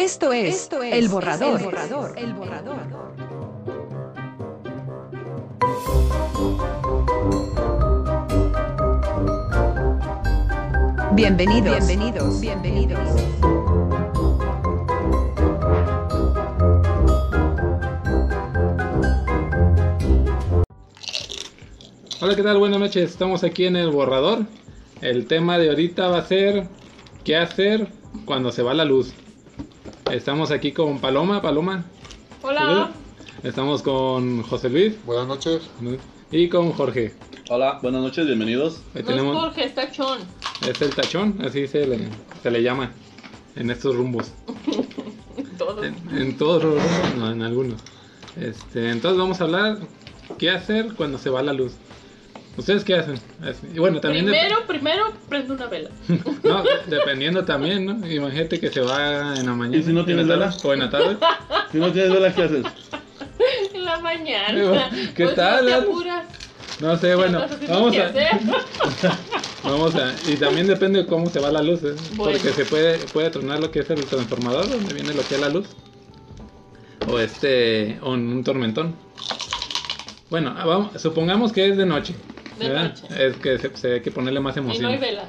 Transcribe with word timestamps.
Esto 0.00 0.32
es, 0.32 0.70
El 0.82 1.08
Borrador. 1.10 1.60
El 1.60 1.64
Borrador. 1.66 2.18
El 2.18 2.32
Borrador. 2.32 2.78
Bienvenidos. 11.12 11.86
Bienvenidos. 11.86 12.40
Bienvenidos. 12.40 12.98
Hola, 22.22 22.36
¿qué 22.36 22.42
tal? 22.42 22.56
Buenas 22.56 22.80
noches. 22.80 23.10
Estamos 23.10 23.44
aquí 23.44 23.66
en 23.66 23.76
el 23.76 23.90
borrador. 23.90 24.46
El 25.02 25.26
tema 25.26 25.58
de 25.58 25.68
ahorita 25.68 26.08
va 26.08 26.20
a 26.20 26.26
ser 26.26 26.68
qué 27.22 27.36
hacer 27.36 27.88
cuando 28.24 28.50
se 28.50 28.62
va 28.62 28.72
la 28.72 28.86
luz. 28.86 29.12
Estamos 30.12 30.50
aquí 30.50 30.72
con 30.72 30.98
Paloma. 30.98 31.40
Paloma. 31.42 31.84
Hola. 32.42 32.90
Estamos 33.42 33.82
con 33.82 34.42
José 34.42 34.68
Luis 34.68 34.94
Buenas 35.04 35.26
noches. 35.26 35.62
y 36.30 36.48
con 36.48 36.72
Jorge. 36.72 37.14
Hola, 37.48 37.78
buenas 37.82 38.02
noches, 38.02 38.26
bienvenidos. 38.26 38.82
Ahí 38.94 39.02
No 39.02 39.08
tenemos, 39.08 39.34
es 39.36 39.40
Jorge, 39.42 39.64
está 39.64 39.90
Chon. 39.90 40.18
es 40.68 40.80
el 40.82 40.94
tachón, 40.94 41.38
así 41.44 41.66
se 41.66 41.86
le, 41.86 42.08
se 42.42 42.50
le 42.50 42.62
llama 42.62 42.92
en 43.56 43.70
estos 43.70 43.96
rumbos. 43.96 44.32
Todo. 45.58 45.84
En, 45.84 45.94
en 46.16 46.36
todos 46.38 46.62
los 46.64 46.74
rumbos, 46.74 47.14
no, 47.18 47.30
en 47.32 47.42
algunos. 47.42 47.80
Este, 48.40 48.90
entonces 48.90 49.18
vamos 49.18 49.40
a 49.40 49.44
hablar 49.44 49.78
qué 50.38 50.50
hacer 50.50 50.94
cuando 50.94 51.18
se 51.18 51.30
va 51.30 51.42
la 51.42 51.52
luz. 51.52 51.72
¿Ustedes 52.60 52.84
qué 52.84 52.94
hacen? 52.94 53.14
Así- 53.42 53.66
Y 53.74 53.78
bueno, 53.78 54.00
también 54.00 54.26
dep- 54.26 54.30
Primero, 54.32 54.56
primero 54.66 55.04
prende 55.28 55.52
una 55.54 55.66
vela. 55.66 55.90
No, 56.44 56.62
dependiendo 56.86 57.44
también, 57.44 57.86
¿no? 57.86 58.06
Imagínate 58.06 58.60
que 58.60 58.70
se 58.70 58.80
va 58.82 59.38
en 59.38 59.46
la 59.46 59.54
mañana. 59.54 59.76
¿Y 59.78 59.82
si 59.82 59.92
no 59.92 60.00
en 60.00 60.06
tienes 60.06 60.28
vela? 60.28 60.54
O 60.62 60.72
en 60.74 60.80
la 60.80 60.90
tarde. 60.90 61.16
Si 61.72 61.78
no 61.78 61.90
tienes 61.92 62.12
velas, 62.12 62.34
¿qué 62.34 62.42
haces? 62.42 62.64
En 63.74 63.84
la 63.84 63.98
mañana. 64.00 64.90
¿Qué 65.14 65.24
Pues 65.24 65.36
tal, 65.36 65.64
No 65.64 65.70
te 65.70 65.70
Lalo? 65.70 65.90
apuras. 65.90 66.26
No 66.80 66.96
sé, 66.96 67.14
bueno, 67.14 67.42
vamos 67.68 67.96
a, 67.96 68.12
vamos 69.62 69.94
a... 69.94 70.14
Y 70.26 70.36
también 70.38 70.66
depende 70.66 71.00
de 71.02 71.06
cómo 71.06 71.28
se 71.30 71.38
va 71.40 71.50
la 71.50 71.62
luz, 71.62 71.82
¿eh? 71.84 71.94
Bueno. 72.12 72.38
Porque 72.38 72.52
se 72.54 72.64
puede, 72.66 72.98
puede 73.08 73.30
tronar 73.30 73.60
lo 73.60 73.70
que 73.70 73.80
es 73.80 73.90
el 73.90 74.06
transformador, 74.06 74.68
donde 74.70 74.92
viene 74.94 75.12
lo 75.14 75.26
que 75.26 75.34
es 75.34 75.40
la 75.40 75.48
luz. 75.50 75.66
O 77.06 77.18
este, 77.18 77.98
o 78.02 78.14
en 78.14 78.28
un 78.32 78.44
tormentón. 78.44 78.94
Bueno, 80.30 80.54
vamos, 80.54 81.00
supongamos 81.02 81.52
que 81.52 81.68
es 81.68 81.76
de 81.76 81.84
noche. 81.86 82.14
Noche. 82.68 83.06
Es 83.18 83.36
que 83.36 83.58
se, 83.58 83.76
se 83.76 83.92
hay 83.94 84.00
que 84.00 84.10
ponerle 84.10 84.40
más 84.40 84.56
Y 84.56 84.60
emoción. 84.60 84.82
no 84.84 84.88
hay 84.90 84.98
vela. 84.98 85.24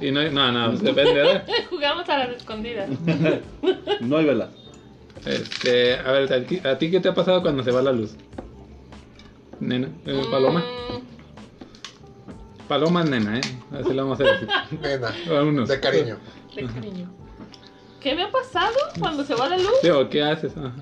Y 0.00 0.10
no, 0.10 0.20
hay- 0.20 0.30
no, 0.30 0.52
no, 0.52 0.72
depende, 0.72 1.12
¿verdad? 1.14 1.46
Jugamos 1.70 2.08
a 2.08 2.18
las 2.18 2.30
escondidas. 2.36 2.88
No 4.00 4.16
hay 4.18 4.24
vela. 4.26 4.50
Este, 5.24 5.94
a 5.94 6.12
ver, 6.12 6.32
¿a 6.32 6.44
ti, 6.44 6.60
a 6.64 6.78
ti 6.78 6.90
qué 6.90 7.00
te 7.00 7.08
ha 7.08 7.14
pasado 7.14 7.42
cuando 7.42 7.62
se 7.64 7.70
va 7.72 7.82
la 7.82 7.92
luz? 7.92 8.14
Nena, 9.58 9.88
eh, 10.04 10.22
Paloma. 10.30 10.60
Mm, 10.60 11.02
Paloma 12.68 13.02
es 13.02 13.10
nena, 13.10 13.38
¿eh? 13.38 13.40
Así 13.72 13.92
lo 13.94 14.02
vamos 14.04 14.20
a 14.20 14.24
decir. 14.24 14.48
Nena. 14.82 15.14
Vámonos. 15.28 15.68
De 15.68 15.80
cariño. 15.80 16.18
de 16.54 16.66
cariño. 16.66 17.10
¿Qué 18.00 18.14
me 18.14 18.24
ha 18.24 18.30
pasado 18.30 18.74
cuando 19.00 19.24
se 19.24 19.34
va 19.34 19.48
la 19.48 19.56
luz? 19.56 19.80
Digo, 19.82 20.08
¿qué 20.10 20.22
haces? 20.22 20.52
Ajá. 20.56 20.72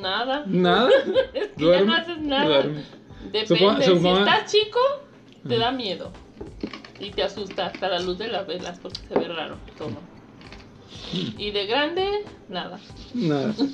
Nada. 0.00 0.44
Nada. 0.46 0.88
Es 1.34 1.48
que 1.56 1.66
ya 1.70 1.80
no 1.82 1.94
haces 1.94 2.18
nada. 2.20 2.44
Duerme. 2.46 2.82
Depende. 3.24 3.46
Supongo- 3.46 3.82
Si 4.14 4.18
estás 4.20 4.52
chico, 4.52 4.78
te 5.48 5.58
da 5.58 5.70
miedo. 5.72 6.10
Y 7.00 7.10
te 7.10 7.22
asusta 7.22 7.66
hasta 7.66 7.88
la 7.88 8.00
luz 8.00 8.18
de 8.18 8.28
las 8.28 8.46
velas 8.46 8.78
porque 8.80 8.98
se 9.08 9.18
ve 9.18 9.28
raro 9.28 9.56
todo. 9.76 9.92
Y 11.38 11.50
de 11.52 11.66
grande, 11.66 12.06
nada. 12.48 12.78
Nada. 13.14 13.54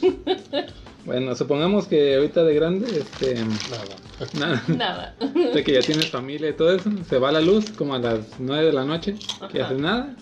Bueno, 1.04 1.34
supongamos 1.36 1.86
que 1.86 2.14
ahorita 2.14 2.44
de 2.44 2.54
grande, 2.54 2.86
este, 2.98 3.34
Nada. 3.34 3.94
nada, 4.38 4.62
Nada. 4.68 5.14
de 5.52 5.62
que 5.62 5.74
ya 5.74 5.80
tienes 5.80 6.08
familia 6.10 6.48
y 6.48 6.54
todo 6.54 6.74
eso, 6.74 6.90
se 7.06 7.18
va 7.18 7.30
la 7.30 7.42
luz 7.42 7.72
como 7.72 7.94
a 7.94 7.98
las 7.98 8.20
9 8.38 8.64
de 8.68 8.72
la 8.72 8.86
noche, 8.86 9.14
¿qué 9.52 9.58
Ajá. 9.60 9.66
haces? 9.66 9.80
Nada. 9.82 10.16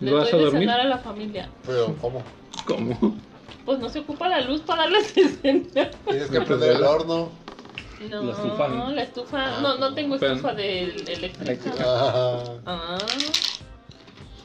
Le 0.00 0.10
¿No 0.10 0.16
vas 0.16 0.32
a 0.32 0.38
dormir? 0.38 0.60
cenar 0.60 0.80
a 0.80 0.84
la 0.84 0.96
familia. 0.96 1.50
Pero, 1.66 1.94
¿cómo? 2.00 2.22
¿Cómo? 2.66 3.18
Pues 3.66 3.80
no 3.80 3.90
se 3.90 3.98
ocupa 3.98 4.30
la 4.30 4.40
luz 4.40 4.62
para 4.62 4.84
darles 4.84 5.14
de 5.14 5.28
cenar. 5.28 5.90
Tienes 6.08 6.30
que 6.30 6.36
Pues, 6.38 6.48
prender 6.48 6.76
el 6.76 6.82
horno. 6.84 7.28
No, 8.10 8.22
La 8.22 8.32
estufa, 8.32 8.68
¿no? 8.68 8.90
la 8.92 9.02
estufa. 9.02 9.56
Ah, 9.56 9.60
No, 9.60 9.78
no 9.78 9.94
tengo 9.94 10.18
pero- 10.18 10.34
estufa 10.34 10.54
de 10.54 10.82
eléctrica. 10.84 11.42
Eléctrica. 11.42 11.76
Ah, 11.84 12.44
Ah, 12.66 12.98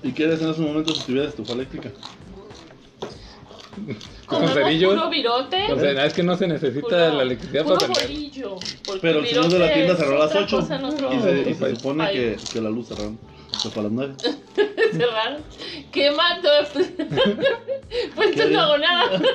¿Y 0.01 0.11
qué 0.11 0.23
harías 0.25 0.41
en 0.41 0.49
esos 0.49 0.59
momentos 0.65 0.97
si 0.97 1.03
tuvieras 1.05 1.29
estufa 1.29 1.53
eléctrica? 1.53 1.91
Con 4.25 4.47
cerillos. 4.49 4.93
puro 4.93 5.09
virote. 5.09 5.71
O 5.71 5.79
sea, 5.79 6.05
es 6.05 6.13
que 6.13 6.23
no 6.23 6.35
se 6.37 6.47
necesita 6.47 6.81
puro- 6.87 7.13
la 7.17 7.23
electricidad 7.23 7.63
puro 7.63 7.75
para 7.77 7.93
bolillo. 7.93 8.55
porque 8.85 9.01
Pero 9.01 9.19
el 9.19 9.27
señor 9.27 9.49
de 9.49 9.59
la 9.59 9.73
tienda 9.73 9.95
cerró 9.95 10.15
a 10.15 10.19
las 10.19 10.29
otra 10.31 10.41
8 10.43 10.59
cosa 10.59 10.75
en 10.77 10.85
otro 10.85 11.13
y 11.13 11.19
se, 11.19 11.49
y 11.49 11.53
se 11.53 11.75
supone 11.75 12.11
que, 12.11 12.37
que 12.51 12.61
la 12.61 12.69
luz 12.69 12.87
cerraron. 12.87 13.19
Se 13.61 13.69
fue 13.69 13.81
a 13.81 13.83
las 13.83 13.91
9. 13.91 14.13
Cerraron. 14.93 15.41
¿Qué 15.91 16.11
mato? 16.11 16.49
pues 18.15 18.31
¿Qué 18.35 18.45
no 18.45 18.61
hago 18.61 18.77
nada. 18.77 19.21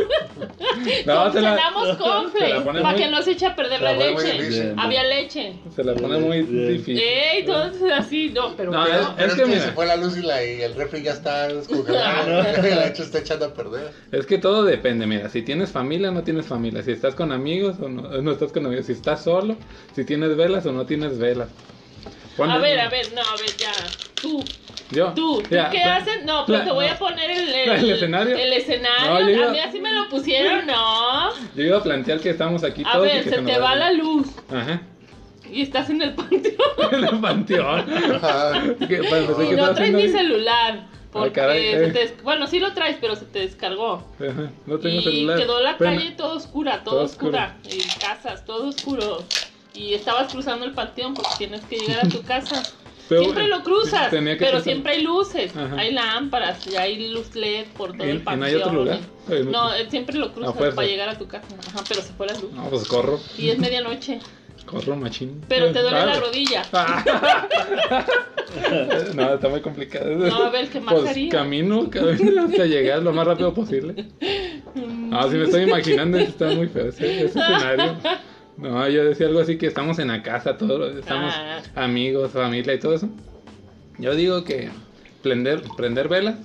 No, 1.07 1.33
se 1.33 1.41
la, 1.41 1.57
Cenamos 1.57 1.89
se 2.33 2.49
la 2.49 2.65
para 2.65 2.83
muy- 2.91 2.95
que 3.01 3.09
no 3.11 3.23
se 3.23 3.33
eche 3.33 3.47
a 3.47 3.57
perder 3.57 3.81
la 3.81 3.93
la 3.93 3.99
pone 3.99 4.13
muy 4.13 4.25
leche. 4.25 4.39
difícil. 4.43 4.75
Había 4.77 5.05
leche. 5.05 5.53
se 5.75 5.85
la 5.85 5.95
pone 5.95 6.19
muy 6.19 6.43
Bien. 6.43 6.69
difícil. 6.73 6.99
Eh, 6.99 7.39
entonces 7.41 7.93
así, 7.93 8.29
no, 8.31 8.55
pero 8.57 8.71
No, 8.73 8.85
pero- 8.85 9.01
es- 9.01 9.09
pero 9.17 9.29
es, 9.29 9.35
que 9.35 9.43
que, 9.43 9.49
mira. 9.49 9.61
se 9.63 9.73
fue 9.73 9.87
la 9.87 9.97
luz 9.97 10.17
y, 10.17 10.23
la, 10.23 10.45
y 10.45 10.61
el 10.63 10.75
refri 10.75 11.03
ya 11.03 11.13
está 11.13 11.49
descongelado. 11.49 12.29
la 12.43 12.87
leche 12.87 13.03
está 13.03 13.19
echando 13.19 13.47
a 13.47 13.55
perder. 13.55 13.93
Es 14.13 14.27
que 14.27 14.39
todo 14.39 14.65
depende, 14.65 15.07
mira, 15.07 15.29
si 15.31 15.43
tienes 15.43 15.71
familia 15.71 16.11
o 16.11 16.13
no 16.13 16.23
tienes 16.23 16.47
familia, 16.47 16.83
si 16.83 16.93
estás 16.93 17.15
con 17.15 17.33
amigos 17.33 17.77
o 17.81 17.89
no, 17.89 18.03
no 18.23 18.31
estás 18.31 18.53
con 18.53 18.67
amigos, 18.67 18.87
si 18.87 18.93
estás 18.93 19.23
solo, 19.25 19.57
si 19.95 20.05
tienes 20.05 20.37
velas 20.37 20.65
o 20.67 20.73
no 20.73 20.87
tienes 20.87 21.19
velas. 21.19 21.49
A 22.39 22.59
ver, 22.59 22.81
a 22.81 22.89
ver, 22.89 23.13
no, 23.15 23.21
a 23.23 23.37
ver, 23.37 23.57
ya. 23.59 23.73
Tú, 24.21 24.45
Yo, 24.91 25.13
tú, 25.15 25.43
¿tú 25.43 25.49
qué 25.49 25.57
pla- 25.83 25.97
haces? 25.97 26.25
No, 26.25 26.45
pero 26.47 26.59
pla- 26.61 26.65
te 26.65 26.71
voy 26.73 26.87
no. 26.87 26.93
a 26.93 26.97
poner 26.99 27.31
el, 27.31 27.49
el, 27.49 27.69
¿El 27.71 27.91
escenario? 27.91 28.37
El 28.37 28.53
escenario. 28.53 29.11
No, 29.11 29.21
yo 29.21 29.29
iba- 29.31 29.47
A 29.49 29.51
mí 29.53 29.59
así 29.61 29.81
me 29.81 29.93
lo 29.93 30.09
pusieron, 30.09 30.67
no. 30.67 31.31
Yo 31.55 31.63
iba 31.63 31.79
a 31.79 31.83
plantear 31.83 32.21
que 32.21 32.31
estamos 32.31 32.63
aquí 32.65 32.83
A 32.87 32.93
todos 32.93 33.07
y 33.07 33.11
ver, 33.11 33.25
que 33.25 33.31
se 33.31 33.43
te 33.43 33.59
va 33.59 33.75
la 33.77 33.93
luz 33.93 34.29
Ajá. 34.51 34.83
y 35.51 35.63
estás 35.63 35.91
en 35.91 36.03
el 36.03 36.15
panteón. 36.15 36.57
En 36.93 37.05
el 37.05 37.21
panteón. 37.21 37.85
Pues, 38.79 39.51
Y 39.51 39.55
no 39.55 39.75
traes 39.75 39.93
ni 39.93 40.09
celular. 40.09 40.87
Porque 41.11 41.33
caray, 41.33 41.63
se 41.71 41.85
eh. 41.87 41.91
te 41.91 41.99
des- 42.01 42.23
Bueno, 42.23 42.47
sí 42.47 42.61
lo 42.61 42.73
traes, 42.75 42.99
pero 43.01 43.17
se 43.17 43.25
te 43.25 43.39
descargó. 43.41 44.07
Ajá, 44.21 44.51
No 44.67 44.79
tengo 44.79 45.01
y 45.01 45.03
celular. 45.03 45.39
quedó 45.39 45.61
la 45.61 45.77
calle 45.79 46.11
toda 46.13 46.35
oscura, 46.35 46.83
todo 46.85 46.95
toda 46.97 47.05
oscura. 47.07 47.57
oscuro. 47.63 47.75
Y 47.75 47.95
casas, 47.99 48.45
todo 48.45 48.69
oscuro. 48.69 49.25
Y 49.79 49.95
estabas 49.95 50.33
cruzando 50.33 50.65
el 50.65 50.73
panteón 50.73 51.15
porque 51.15 51.31
tienes 51.39 51.61
que 51.67 51.77
llegar 51.79 52.05
a 52.05 52.09
tu 52.09 52.23
casa. 52.23 52.63
pero- 53.09 53.23
siempre 53.23 53.47
lo 53.49 53.63
cruzas, 53.63 54.09
pero 54.11 54.61
siempre 54.61 54.93
hay 54.95 55.03
luces, 55.03 55.57
Ajá. 55.57 55.77
hay 55.79 55.93
lámparas 55.93 56.67
y 56.67 56.77
hay 56.77 57.09
luz 57.11 57.35
LED 57.35 57.67
por 57.77 57.93
todo 57.97 58.07
¿Y- 58.07 58.11
el 58.11 58.21
panteón. 58.23 58.49
hay 58.49 58.55
otro 58.57 58.73
lugar? 58.73 58.99
En 59.31 59.51
No, 59.51 59.73
él 59.73 59.89
siempre 59.91 60.17
lo 60.17 60.33
cruzas 60.35 60.75
para 60.75 60.87
llegar 60.87 61.09
a 61.09 61.17
tu 61.17 61.27
casa. 61.29 61.47
Ajá, 61.69 61.85
pero 61.89 62.03
se 62.03 62.13
fue 62.13 62.27
la 62.27 62.35
luz. 62.35 62.53
No, 62.53 62.65
pues 62.69 62.87
corro. 62.89 63.21
Y 63.39 63.51
es 63.51 63.59
medianoche, 63.59 64.19
Corro 64.67 64.97
machín. 64.97 65.43
pero 65.49 65.73
te 65.73 65.81
duele 65.81 65.97
Ah, 65.97 66.07
la 66.07 66.21
rodilla. 66.21 66.63
no, 69.15 69.35
está 69.35 69.49
muy 69.49 69.61
complicado. 69.61 70.11
No, 70.17 70.45
a 70.45 70.51
ver, 70.51 70.69
¿qué 70.69 70.81
más 70.81 70.95
pues, 70.95 71.09
harías? 71.11 71.33
camino, 71.35 71.89
camino 71.91 72.43
hasta 72.45 72.65
llegar 72.67 73.03
lo 73.03 73.13
más 73.13 73.27
rápido 73.27 73.55
posible. 73.55 74.07
No, 74.75 75.29
si 75.31 75.37
me 75.39 75.45
estoy 75.45 75.63
imaginando, 75.63 76.19
está 76.19 76.49
muy 76.51 76.69
feo 76.69 76.89
ese, 76.91 77.25
ese 77.25 77.41
escenario. 77.41 77.97
No, 78.59 78.89
yo 78.89 79.05
decía 79.05 79.29
algo 79.29 79.41
así 79.41 79.57
que 79.57 79.67
estamos 79.67 79.99
en 79.99 80.09
la 80.09 80.23
casa, 80.23 80.57
todos 80.57 80.97
estamos 80.97 81.33
Ah. 81.37 81.61
amigos, 81.77 82.33
familia 82.33 82.75
y 82.75 82.79
todo 82.81 82.95
eso. 82.95 83.09
Yo 83.99 84.15
digo 84.15 84.45
que 84.45 84.69
prender, 85.23 85.63
prender 85.77 86.09
velas. 86.09 86.37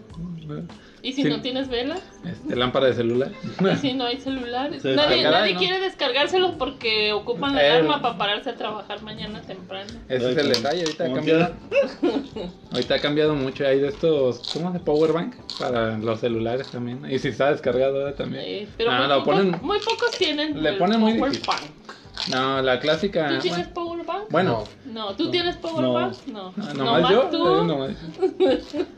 ¿Y 1.01 1.11
si 1.13 1.23
Sí. 1.23 1.29
no 1.29 1.41
tienes 1.41 1.67
vela? 1.67 1.97
este, 2.23 2.55
lámpara 2.55 2.85
de 2.87 2.93
celular. 2.93 3.29
¿Y 3.73 3.75
si 3.77 3.93
no 3.93 4.05
hay 4.05 4.21
celulares? 4.21 4.81
Se 4.81 4.95
nadie 4.95 5.21
nadie 5.23 5.53
¿no? 5.53 5.59
quiere 5.59 5.79
descargárselos 5.81 6.51
porque 6.51 7.11
ocupan 7.11 7.55
la 7.55 7.61
Eh. 7.65 7.71
alarma 7.71 8.01
para 8.01 8.17
pararse 8.17 8.51
a 8.51 8.55
trabajar 8.55 9.01
mañana 9.01 9.41
temprano. 9.41 9.91
Ese 10.07 10.31
es 10.31 10.37
el 10.37 10.49
detalle, 10.49 10.83
ahorita 10.83 11.03
ha 11.05 11.13
cambiado. 11.13 11.53
Ahorita 12.71 12.95
ha 12.95 12.99
cambiado 12.99 13.35
mucho, 13.35 13.67
hay 13.67 13.79
de 13.79 13.89
estos, 13.89 14.49
¿cómo 14.53 14.71
de 14.71 14.79
power 14.79 15.11
bank? 15.11 15.35
Para 15.59 15.97
los 15.97 16.19
celulares 16.21 16.69
también. 16.71 17.01
Y 17.11 17.19
si 17.19 17.27
está 17.29 17.51
descargado 17.51 17.99
ahora 17.99 18.15
también. 18.15 18.43
Eh, 18.45 18.67
pero 18.77 18.91
Ah, 18.91 18.99
muy, 18.99 19.07
lo 19.09 19.23
pocos, 19.23 19.35
ponen- 19.39 19.61
muy 19.61 19.79
pocos 19.79 20.11
tienen 20.17 20.61
le 20.63 20.69
el 20.69 20.77
ponen 20.77 20.99
muy 21.01 21.15
power 21.15 21.31
difícil. 21.31 21.53
bank. 21.53 21.97
No, 22.29 22.61
la 22.61 22.79
clásica. 22.79 23.27
¿Tú 23.27 23.39
tienes 23.41 23.73
bueno, 23.73 23.73
power 23.73 24.05
bank? 24.05 24.23
Bueno, 24.29 24.63
No, 24.85 25.15
¿tú 25.15 25.25
No. 25.25 25.31
tienes 25.31 25.57
power 25.57 25.81
No. 25.81 25.93
bank? 25.93 26.13
No. 26.27 26.53
Ah, 26.57 26.73
nomás 26.73 27.01
Nomás 27.01 27.11
yo. 27.11 27.21
tú. 27.29 27.47
eh, 27.47 27.65
nomás. 27.65 27.91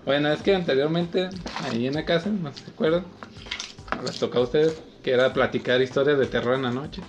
Bueno, 0.05 0.29
es 0.31 0.41
que 0.41 0.55
anteriormente, 0.55 1.29
ahí 1.63 1.87
en 1.87 1.93
la 1.95 2.05
casa, 2.05 2.29
no 2.29 2.51
se 2.53 2.69
acuerdan, 2.69 3.05
les 4.03 4.17
tocó 4.19 4.39
a 4.39 4.41
ustedes 4.41 4.77
que 5.01 5.11
era 5.11 5.33
platicar 5.33 5.81
historias 5.81 6.17
de 6.19 6.25
terror 6.27 6.55
en 6.55 6.63
la 6.63 6.71
noche, 6.71 7.01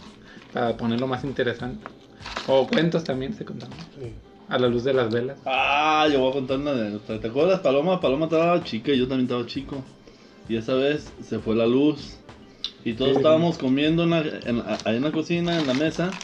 para 0.52 0.76
ponerlo 0.76 1.06
más 1.06 1.24
interesante. 1.24 1.84
O 2.46 2.66
cuentos 2.66 3.04
también 3.04 3.34
se 3.34 3.44
contaban, 3.44 3.76
Sí. 3.98 4.12
a 4.48 4.58
la 4.58 4.68
luz 4.68 4.84
de 4.84 4.94
las 4.94 5.10
velas. 5.10 5.38
Ah, 5.44 6.06
yo 6.10 6.20
voy 6.20 6.30
a 6.30 6.32
contar 6.34 6.58
una 6.58 6.72
de. 6.72 6.98
¿Te 7.18 7.26
acuerdas, 7.28 7.60
Paloma? 7.60 8.00
Paloma 8.00 8.26
estaba 8.26 8.62
chica 8.64 8.92
y 8.92 8.98
yo 8.98 9.08
también 9.08 9.26
estaba 9.26 9.44
chico. 9.46 9.82
Y 10.48 10.56
esa 10.56 10.74
vez 10.74 11.12
se 11.22 11.38
fue 11.40 11.56
la 11.56 11.66
luz. 11.66 12.18
Y 12.86 12.94
todos 12.94 13.10
Sí. 13.12 13.16
estábamos 13.16 13.58
comiendo 13.58 14.04
en 14.04 14.10
la- 14.10 14.18
en 14.20 14.58
la- 14.58 14.80
ahí 14.84 14.96
en 14.96 15.02
la 15.02 15.10
cocina, 15.10 15.58
en 15.58 15.66
la 15.66 15.74
mesa. 15.74 16.14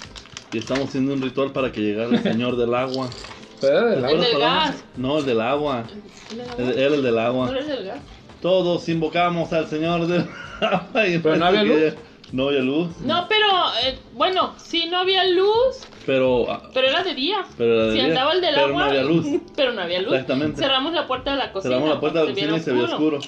Y 0.53 0.59
estábamos 0.59 0.91
haciendo 0.91 1.12
un 1.12 1.20
ritual 1.20 1.50
para 1.53 1.73
que 1.73 1.81
llegara 1.81 2.09
el 2.11 2.23
señor 2.23 2.56
del 2.56 2.73
agua. 2.75 3.09
Pero 3.61 3.79
era 3.79 3.91
del 3.91 4.00
¿Te 4.00 4.06
agua. 4.06 4.25
del 4.26 4.38
gas. 4.38 4.85
No, 4.97 5.19
el 5.19 5.26
del 5.26 5.41
agua. 5.41 5.85
¿El 6.31 6.37
del 6.38 6.47
Era 6.47 6.53
agua? 6.53 6.73
era 6.73 6.94
el 6.94 7.03
del 7.03 7.14
¿No 7.14 7.20
agua. 7.20 7.50
eres 7.50 7.67
del 7.67 7.85
gas? 7.85 7.99
Todos 8.41 8.88
invocamos 8.88 9.53
al 9.53 9.67
señor 9.67 10.06
del 10.06 10.25
agua. 10.61 11.06
y 11.09 11.19
Pero 11.19 11.37
no 11.37 11.47
había 11.47 11.64
luz. 11.64 11.76
que- 11.76 12.12
No 12.32 12.49
había 12.49 12.61
luz. 12.61 12.88
No, 13.05 13.26
pero 13.29 13.47
eh, 13.85 13.99
bueno, 14.14 14.55
sí 14.56 14.87
no 14.88 14.99
había 14.99 15.26
luz, 15.26 15.87
Pero, 16.06 16.47
pero 16.73 16.88
era 16.88 17.03
de 17.03 17.14
día. 17.14 17.44
pero 17.59 17.75
era 17.75 17.85
de 17.87 17.91
si 17.93 17.97
día, 17.99 18.06
andaba 18.06 18.32
el 18.32 18.41
del 18.41 18.55
pero 18.55 18.67
agua, 18.69 18.79
no 18.85 18.88
había 18.88 19.03
luz. 19.03 19.26
pero 19.56 19.73
no 19.73 19.82
había 19.82 20.00
luz. 20.00 20.12
Exactamente. 20.14 20.59
Cerramos 20.62 20.93
la 20.94 21.06
puerta 21.09 21.32
de 21.32 21.37
la 21.38 21.53
cocina. 21.53 21.75
Cerramos 21.75 21.94
la 21.94 22.00
puerta 22.00 22.20
de 22.20 22.25
la 22.26 22.32
cocina 22.32 22.56
y 22.56 22.61
se 22.61 22.73
veía 22.73 22.85
oscuro. 22.87 23.19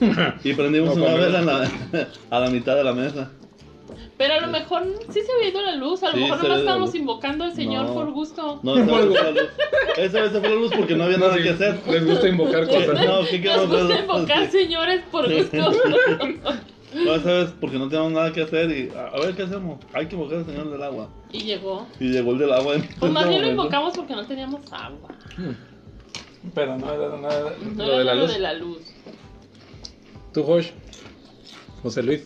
Y 0.44 0.52
prendimos 0.54 0.96
No, 0.96 1.04
una 1.04 1.14
vela 1.14 1.42
la- 1.42 1.70
a 2.30 2.40
la 2.40 2.50
mitad 2.50 2.76
de 2.76 2.84
la 2.84 2.92
mesa. 2.92 3.30
Pero 4.16 4.34
a 4.34 4.40
lo 4.40 4.46
mejor 4.46 4.84
sí 5.10 5.20
se 5.22 5.32
había 5.32 5.48
ido 5.48 5.60
la 5.62 5.74
luz. 5.74 6.02
A 6.04 6.08
lo 6.10 6.14
Sí, 6.14 6.20
mejor 6.20 6.44
la 6.48 6.56
estábamos 6.58 6.94
invocando 6.94 7.44
al 7.44 7.52
Señor 7.54 7.86
No. 7.86 7.94
por 7.94 8.12
gusto. 8.12 8.60
No, 8.62 8.76
esa 8.76 8.92
vez 8.92 9.04
se 9.04 9.10
fue 9.10 9.22
la 9.22 9.30
luz. 9.32 9.48
Esa 9.98 10.20
vez 10.20 10.32
se 10.32 10.40
fue 10.40 10.48
la 10.50 10.54
luz 10.54 10.72
porque 10.76 10.94
no 10.94 11.04
había 11.04 11.16
nada 11.18 11.36
que 11.36 11.50
hacer. 11.50 11.80
Les 11.90 12.06
gusta 12.06 12.28
invocar 12.28 12.64
cosas. 12.68 12.86
No, 12.86 12.94
¿qué 12.94 13.38
Nos 13.38 13.42
queremos 13.42 13.68
gusta 13.68 13.84
hacer? 13.84 14.00
invocar 14.00 14.50
señores 14.50 15.02
por 15.10 15.32
gusto. 15.32 15.56
No, 16.94 17.14
esa 17.16 17.32
vez 17.32 17.50
porque 17.60 17.76
no 17.76 17.88
teníamos 17.88 18.12
nada 18.12 18.32
que 18.32 18.42
hacer 18.42 18.70
y 18.70 18.88
a 18.96 19.18
ver 19.20 19.34
qué 19.34 19.42
hacemos. 19.42 19.80
Hay 19.92 20.06
que 20.06 20.14
invocar 20.14 20.38
al 20.38 20.46
señor 20.46 20.70
del 20.70 20.82
agua. 20.82 21.08
y 21.32 21.40
llegó. 21.40 21.86
Y 21.98 22.10
llegó 22.10 22.32
el 22.32 22.38
del 22.38 22.52
agua. 22.52 22.76
Pues 23.00 23.10
más 23.12 23.28
bien 23.28 23.42
lo 23.42 23.48
invocamos 23.48 23.94
porque 23.96 24.14
no 24.14 24.24
teníamos 24.26 24.60
agua. 24.72 25.08
Pero 26.54 26.78
no 26.78 26.92
era 26.92 27.16
nada. 27.16 27.52
No 27.74 27.84
Lo 27.84 27.92
era 27.94 27.98
de 27.98 28.04
la 28.04 28.14
lo 28.14 28.20
luz. 28.22 28.32
de 28.32 28.38
la 28.38 28.52
luz. 28.54 28.78
Tú, 30.34 30.42
Josh. 30.42 30.70
José 31.82 32.02
Luis. 32.02 32.22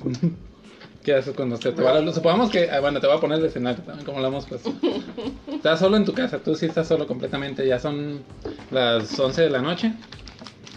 ¿Qué 1.04 1.14
haces 1.14 1.34
cuando 1.34 1.56
se 1.56 1.72
te 1.72 1.80
va 1.82 1.94
la 1.94 2.00
luz? 2.00 2.16
Supongamos 2.16 2.50
que, 2.50 2.70
ah, 2.70 2.80
bueno, 2.80 3.00
te 3.00 3.06
voy 3.06 3.16
a 3.16 3.20
poner 3.20 3.38
el 3.38 3.46
escenario 3.46 3.82
también, 3.82 4.04
como 4.04 4.20
lo 4.20 4.26
hemos 4.26 4.46
puesto. 4.46 4.72
Estás 5.52 5.78
solo 5.78 5.96
en 5.96 6.04
tu 6.04 6.12
casa, 6.12 6.38
tú 6.38 6.54
sí 6.54 6.66
estás 6.66 6.86
solo 6.88 7.06
completamente. 7.06 7.66
Ya 7.66 7.78
son 7.78 8.22
las 8.70 9.18
11 9.18 9.42
de 9.42 9.50
la 9.50 9.62
noche. 9.62 9.92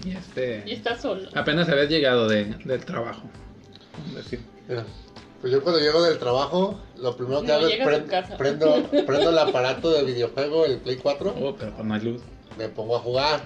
Y 0.06 0.12
este. 0.12 0.64
Y 0.66 0.72
está 0.72 0.98
solo. 0.98 1.28
Apenas 1.36 1.68
habías 1.70 1.90
llegado 1.90 2.28
de, 2.28 2.46
del 2.66 2.86
trabajo. 2.86 3.24
Vamos 3.98 4.16
a 4.16 4.18
decir. 4.20 4.40
Pues 5.42 5.52
yo 5.52 5.62
cuando 5.64 5.82
llego 5.82 6.02
del 6.04 6.18
trabajo, 6.18 6.80
lo 6.98 7.16
primero 7.18 7.42
que 7.42 7.48
No, 7.48 7.54
hago 7.56 7.68
es 7.68 7.80
prendo, 8.38 8.84
prendo 9.06 9.30
el 9.32 9.38
aparato 9.40 9.90
de 9.92 10.04
videojuego, 10.04 10.66
el 10.66 10.78
Play 10.78 10.98
4, 10.98 11.36
Oh, 11.42 11.56
pero 11.58 11.74
pues 11.74 11.86
no 11.86 11.94
hay 11.94 12.02
luz. 12.02 12.22
me 12.58 12.70
pongo 12.70 12.96
a 12.96 13.00
jugar. 13.00 13.42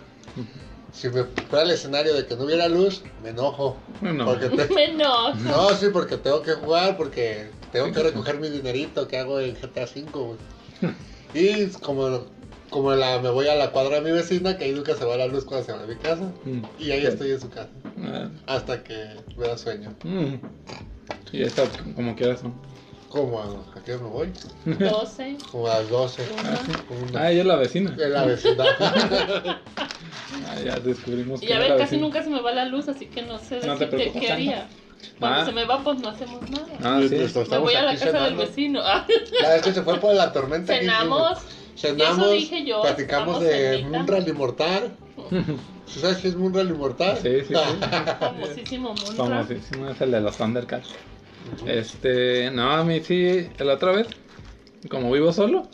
Si 0.95 1.09
me 1.09 1.23
fuera 1.25 1.65
el 1.65 1.71
escenario 1.71 2.13
de 2.15 2.25
que 2.25 2.35
no 2.37 2.45
hubiera 2.45 2.67
luz, 2.69 3.03
me 3.21 3.29
enojo. 3.29 3.77
No. 4.01 4.25
Porque 4.25 4.47
te- 4.49 4.73
Menos. 4.73 5.35
No, 5.41 5.69
sí, 5.75 5.87
porque 5.91 6.15
tengo 6.17 6.41
que 6.41 6.53
jugar, 6.53 6.95
porque 6.95 7.49
tengo 7.71 7.91
que 7.91 8.01
recoger 8.01 8.39
mi 8.39 8.49
dinerito 8.49 9.07
que 9.07 9.17
hago 9.17 9.39
en 9.39 9.55
GTA 9.55 9.83
V. 9.83 10.37
Y 11.33 11.65
como, 11.81 12.27
como 12.69 12.93
la, 12.95 13.19
me 13.19 13.29
voy 13.29 13.49
a 13.49 13.55
la 13.55 13.71
cuadra 13.71 13.95
de 13.99 14.01
mi 14.09 14.11
vecina, 14.11 14.57
que 14.57 14.63
ahí 14.63 14.71
nunca 14.71 14.95
se 14.95 15.03
va 15.03 15.17
la 15.17 15.27
luz 15.27 15.43
cuando 15.43 15.65
se 15.65 15.73
va 15.73 15.83
a 15.83 15.85
mi 15.85 15.95
casa. 15.97 16.31
Mm. 16.45 16.61
Y 16.79 16.91
ahí 16.91 17.05
estoy 17.05 17.31
en 17.31 17.41
su 17.41 17.49
casa, 17.49 17.67
Ah, 18.05 18.29
hasta 18.47 18.81
que 18.81 19.17
me 19.37 19.45
da 19.47 19.57
sueño. 19.57 19.93
mm. 20.03 20.35
Y 21.33 21.39
ya 21.39 21.47
está, 21.47 21.63
como 21.93 22.15
quieras. 22.15 22.41
¿no? 22.43 22.53
Como 23.15 23.39
a, 23.39 23.45
¿a 23.79 23.81
qué 23.85 23.93
hora 23.93 24.03
me 24.03 24.09
voy? 24.09 24.29
12. 24.65 25.37
Como 25.49 25.67
a 25.67 25.79
las 25.79 25.89
12. 25.89 26.27
Una. 26.37 26.59
Una- 27.09 27.21
Ah, 27.21 27.31
ella 27.31 27.41
es 27.41 27.47
la 27.47 27.55
vecina. 27.55 27.95
En 27.97 28.11
la 28.13 28.25
vecindad. 28.25 28.65
Ah, 30.49 30.59
ya 30.63 30.79
descubrimos 30.79 31.41
Y 31.41 31.47
que 31.47 31.53
a 31.53 31.59
ver, 31.59 31.69
casi 31.69 31.81
vecina. 31.81 32.01
nunca 32.01 32.23
se 32.23 32.29
me 32.29 32.41
va 32.41 32.51
la 32.51 32.65
luz, 32.65 32.87
así 32.89 33.05
que 33.05 33.21
no 33.21 33.37
sé 33.37 33.55
No 33.65 33.73
decirte 33.73 33.87
preocupes 33.95 34.21
qué 34.21 34.31
haría. 34.31 34.67
Cuando 35.19 35.41
Ah. 35.41 35.45
se 35.45 35.51
me 35.53 35.65
va, 35.65 35.81
pues 35.83 35.99
no 35.99 36.09
hacemos 36.09 36.41
nada. 36.49 36.65
Ah, 36.83 36.99
sí. 37.07 37.15
Me 37.49 37.57
voy 37.59 37.73
a 37.75 37.83
la 37.83 37.93
casa 37.93 38.05
del 38.05 38.13
cenando. 38.15 38.37
vecino. 38.45 38.79
Ah, 38.83 39.05
La 39.41 39.49
vez 39.53 39.61
que 39.61 39.71
se 39.73 39.81
fue 39.83 39.97
por 39.99 40.13
la 40.13 40.33
tormenta. 40.33 40.73
¿qué 40.73 40.79
Cenamos. 40.81 41.39
Cenamos, 41.77 42.17
Eso 42.19 42.29
dije 42.31 42.65
yo, 42.65 42.81
platicamos 42.81 43.39
de 43.41 43.77
cenita. 43.77 43.99
un 43.99 44.07
rally 44.07 44.33
mortal. 44.33 44.95
¿Tú 45.29 45.99
sabes 46.01 46.17
qué 46.17 46.27
es 46.29 46.35
un 46.35 46.53
rally 46.53 46.73
mortal? 46.73 47.17
Sí, 47.21 47.29
sí, 47.47 47.53
sí. 47.53 47.53
Famosísimo 48.19 48.89
Munra. 48.93 49.13
Famosísimo, 49.15 49.89
es 49.89 50.01
el 50.01 50.11
de 50.11 50.21
los 50.21 50.35
Thundercats. 50.37 50.89
Este, 51.65 52.51
no, 52.51 52.71
a 52.71 52.83
mí 52.83 53.01
sí, 53.01 53.47
la 53.59 53.73
otra 53.73 53.91
vez, 53.91 54.07
como 54.89 55.11
vivo 55.11 55.33
solo, 55.33 55.67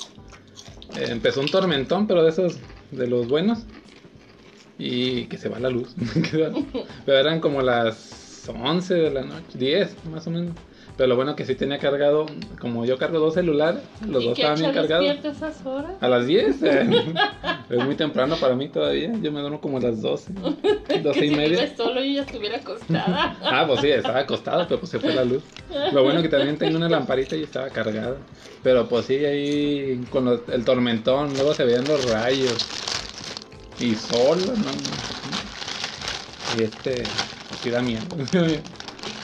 eh, 0.95 1.07
empezó 1.09 1.41
un 1.41 1.49
tormentón, 1.49 2.07
pero 2.07 2.23
de 2.23 2.29
esos, 2.29 2.59
de 2.91 3.07
los 3.07 3.27
buenos, 3.27 3.65
y 4.77 5.25
que 5.25 5.37
se 5.37 5.49
va 5.49 5.59
la 5.59 5.69
luz. 5.69 5.95
pero 7.05 7.17
eran 7.17 7.39
como 7.39 7.61
las 7.61 8.47
11 8.47 8.93
de 8.93 9.09
la 9.11 9.21
noche, 9.21 9.57
10 9.57 10.05
más 10.05 10.27
o 10.27 10.31
menos. 10.31 10.55
Pero 10.97 11.07
lo 11.07 11.15
bueno 11.15 11.35
que 11.35 11.45
sí 11.45 11.55
tenía 11.55 11.79
cargado, 11.79 12.25
como 12.59 12.85
yo 12.85 12.97
cargo 12.97 13.19
dos 13.19 13.33
celulares, 13.33 13.81
los 14.07 14.23
¿Y 14.23 14.27
dos 14.27 14.37
estaban 14.37 14.59
bien 14.59 14.71
cargados. 14.73 15.05
despierto 15.05 15.29
esas 15.37 15.65
horas? 15.65 15.93
A 15.99 16.07
las 16.07 16.27
10, 16.27 16.61
eh, 16.63 16.85
es 17.69 17.83
muy 17.85 17.95
temprano 17.95 18.35
para 18.39 18.55
mí 18.55 18.67
todavía, 18.69 19.11
yo 19.21 19.31
me 19.31 19.39
duermo 19.39 19.61
como 19.61 19.77
a 19.77 19.81
las 19.81 20.01
12, 20.01 20.31
12 21.01 21.19
que 21.19 21.25
y 21.25 21.29
si 21.29 21.35
media. 21.35 21.75
solo 21.75 22.03
y 22.03 22.11
ella 22.11 22.21
estuviera 22.23 22.57
acostada. 22.57 23.37
Ah, 23.43 23.65
pues 23.67 23.81
sí, 23.81 23.89
estaba 23.89 24.19
acostado, 24.19 24.65
pero 24.67 24.79
pues 24.79 24.91
se 24.91 24.99
fue 24.99 25.13
la 25.13 25.23
luz. 25.25 25.43
Lo 25.91 26.03
bueno 26.03 26.21
que 26.21 26.29
también 26.29 26.57
tengo 26.57 26.77
una 26.77 26.87
lamparita 26.89 27.35
y 27.35 27.43
estaba 27.43 27.69
cargada. 27.69 28.15
Pero 28.63 28.87
pues 28.87 29.05
sí, 29.07 29.15
ahí 29.25 30.05
con 30.09 30.25
los- 30.25 30.41
el 30.49 30.63
tormentón, 30.63 31.35
luego 31.35 31.53
se 31.53 31.65
veían 31.65 31.87
los 31.87 32.03
rayos. 32.05 32.61
Y 33.79 33.95
solo, 33.95 34.55
¿no? 34.55 34.73
Y 36.55 36.61
este, 36.61 37.07
sí 37.55 37.69
da 37.71 37.81
miedo. 37.81 38.03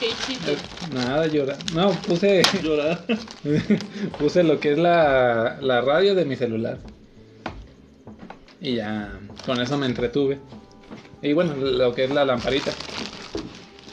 qué 0.00 0.10
hiciste? 0.12 0.58
Nada, 0.92 1.26
llorar. 1.26 1.58
No, 1.72 2.00
puse, 2.02 2.44
Llorar. 2.62 3.04
puse 4.18 4.42
lo 4.44 4.60
que 4.60 4.72
es 4.72 4.78
la, 4.78 5.58
la 5.60 5.80
radio 5.80 6.14
de 6.14 6.24
mi 6.24 6.36
celular. 6.36 6.78
Y 8.60 8.76
ya, 8.76 9.12
con 9.46 9.60
eso 9.60 9.76
me 9.76 9.86
entretuve. 9.86 10.38
Y 11.22 11.32
bueno, 11.32 11.54
lo 11.56 11.94
que 11.94 12.04
es 12.04 12.10
la 12.10 12.24
lamparita. 12.24 12.72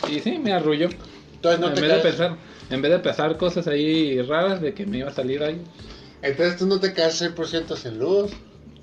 Y 0.07 0.19
sí, 0.19 0.37
me 0.37 0.53
arrulló. 0.53 0.89
Entonces 1.35 1.59
no 1.59 1.67
en 1.67 1.73
te 1.75 1.81
vez 1.81 1.89
de 1.91 1.95
caes- 1.97 2.03
pensar, 2.03 2.37
en 2.69 2.81
vez 2.81 2.91
de 2.91 2.99
pensar 2.99 3.37
cosas 3.37 3.67
ahí 3.67 4.21
raras 4.21 4.61
de 4.61 4.73
que 4.73 4.85
me 4.85 4.99
iba 4.99 5.09
a 5.09 5.13
salir 5.13 5.43
ahí. 5.43 5.61
Entonces 6.21 6.57
tú 6.57 6.65
no 6.67 6.79
te 6.79 6.93
quedas 6.93 7.19
100% 7.21 7.75
sin 7.75 7.99
luz. 7.99 8.31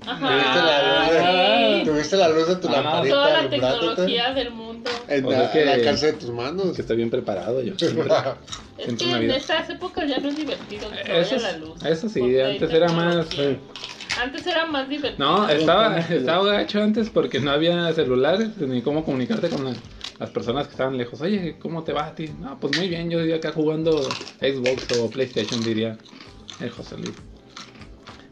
Ajá. 0.05 0.27
Tuviste 0.27 0.59
la 0.59 1.05
luz 1.05 1.13
de, 1.13 1.79
sí. 1.79 1.85
tuviste 1.89 2.17
la 2.17 2.29
luz 2.29 2.47
de 2.47 2.55
tu 2.57 2.69
lamparita 2.69 3.15
Toda 3.15 3.41
la 3.43 3.49
tecnología 3.49 4.33
del 4.33 4.51
mundo. 4.51 5.05
en 5.07 5.25
O 5.25 5.31
la, 5.31 5.51
que- 5.51 5.61
al 5.63 5.69
alcance 5.69 6.05
de 6.07 6.13
tus 6.13 6.29
manos. 6.31 6.75
Que 6.75 6.81
estoy 6.81 6.97
bien 6.97 7.09
preparado 7.09 7.61
yo. 7.61 7.77
siempre. 7.77 8.07
Es 8.75 8.85
Siempre 8.85 9.05
que 9.07 9.13
en 9.13 9.21
vida. 9.21 9.35
estas 9.37 9.69
épocas 9.69 10.09
ya 10.09 10.17
no 10.17 10.29
es 10.29 10.35
divertido 10.35 10.89
que 10.89 10.95
se 10.97 11.21
Eso, 11.21 11.35
vaya 11.35 11.51
la 11.51 11.57
luz. 11.59 11.83
eso 11.85 12.09
sí, 12.09 12.39
antes 12.39 12.71
era 12.73 12.91
más... 12.91 13.29
tecnología. 13.29 13.59
Antes 14.15 14.47
era 14.47 14.65
más 14.65 14.89
divertido. 14.89 15.25
No, 15.27 15.47
estaba, 15.47 15.99
estaba 15.99 16.51
gacho 16.53 16.81
antes 16.81 17.09
porque 17.11 17.39
no 17.39 17.51
había 17.51 17.93
celulares 17.93 18.57
ni 18.57 18.81
cómo 18.81 19.05
comunicarte 19.05 19.51
con 19.51 19.63
la- 19.65 19.75
las 20.19 20.31
personas 20.31 20.65
que 20.67 20.71
estaban 20.71 20.97
lejos. 20.97 21.21
Oye, 21.21 21.57
¿cómo 21.59 21.83
te 21.83 21.93
va 21.93 22.07
a 22.07 22.15
ti? 22.15 22.29
No, 22.39 22.59
pues 22.59 22.73
muy 22.73 22.87
bien, 22.87 23.11
yo 23.11 23.19
estoy 23.19 23.33
acá 23.33 23.51
jugando 23.51 24.17
Xbox 24.41 24.89
o 24.89 25.11
PlayStation, 25.11 25.63
diría 25.63 25.99
el 26.59 26.71
José 26.71 26.97
Luis. 26.97 27.15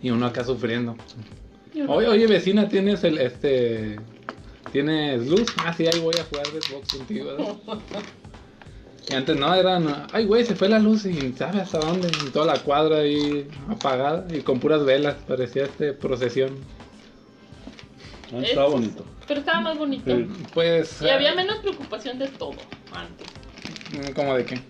Y 0.01 0.09
uno 0.09 0.25
acá 0.25 0.43
sufriendo. 0.43 0.95
Oye, 1.87 2.07
oye, 2.07 2.27
vecina, 2.27 2.67
¿tienes 2.67 3.03
el, 3.03 3.17
este... 3.17 3.97
¿Tienes 4.71 5.27
luz? 5.27 5.45
Ah, 5.57 5.73
sí, 5.73 5.85
ahí 5.85 5.99
voy 5.99 6.15
a 6.19 6.23
jugar 6.23 6.45
Xbox 6.47 6.93
contigo. 6.95 7.25
¿verdad? 7.25 7.55
Y 9.09 9.15
antes 9.15 9.35
no, 9.35 9.53
eran... 9.53 10.07
Ay, 10.13 10.25
güey, 10.25 10.45
se 10.45 10.55
fue 10.55 10.69
la 10.69 10.79
luz 10.79 11.05
y 11.05 11.33
¿sabe 11.33 11.59
hasta 11.59 11.79
dónde? 11.79 12.09
Y 12.25 12.29
toda 12.29 12.45
la 12.45 12.59
cuadra 12.59 12.97
ahí 12.97 13.47
apagada 13.67 14.25
y 14.33 14.41
con 14.41 14.59
puras 14.59 14.85
velas. 14.85 15.15
Parecía 15.27 15.63
este 15.63 15.91
procesión. 15.93 16.51
Ah, 18.31 18.41
Estaba 18.41 18.69
bonito. 18.69 19.03
Pero 19.27 19.39
estaba 19.39 19.59
más 19.59 19.77
bonito. 19.77 20.15
Sí. 20.15 20.27
Pues... 20.53 21.01
Y 21.01 21.09
había 21.09 21.31
ah, 21.31 21.35
menos 21.35 21.57
preocupación 21.57 22.19
de 22.19 22.27
todo 22.27 22.55
antes. 22.93 23.27
¿Cómo 24.15 24.35
de 24.35 24.45
qué? 24.45 24.61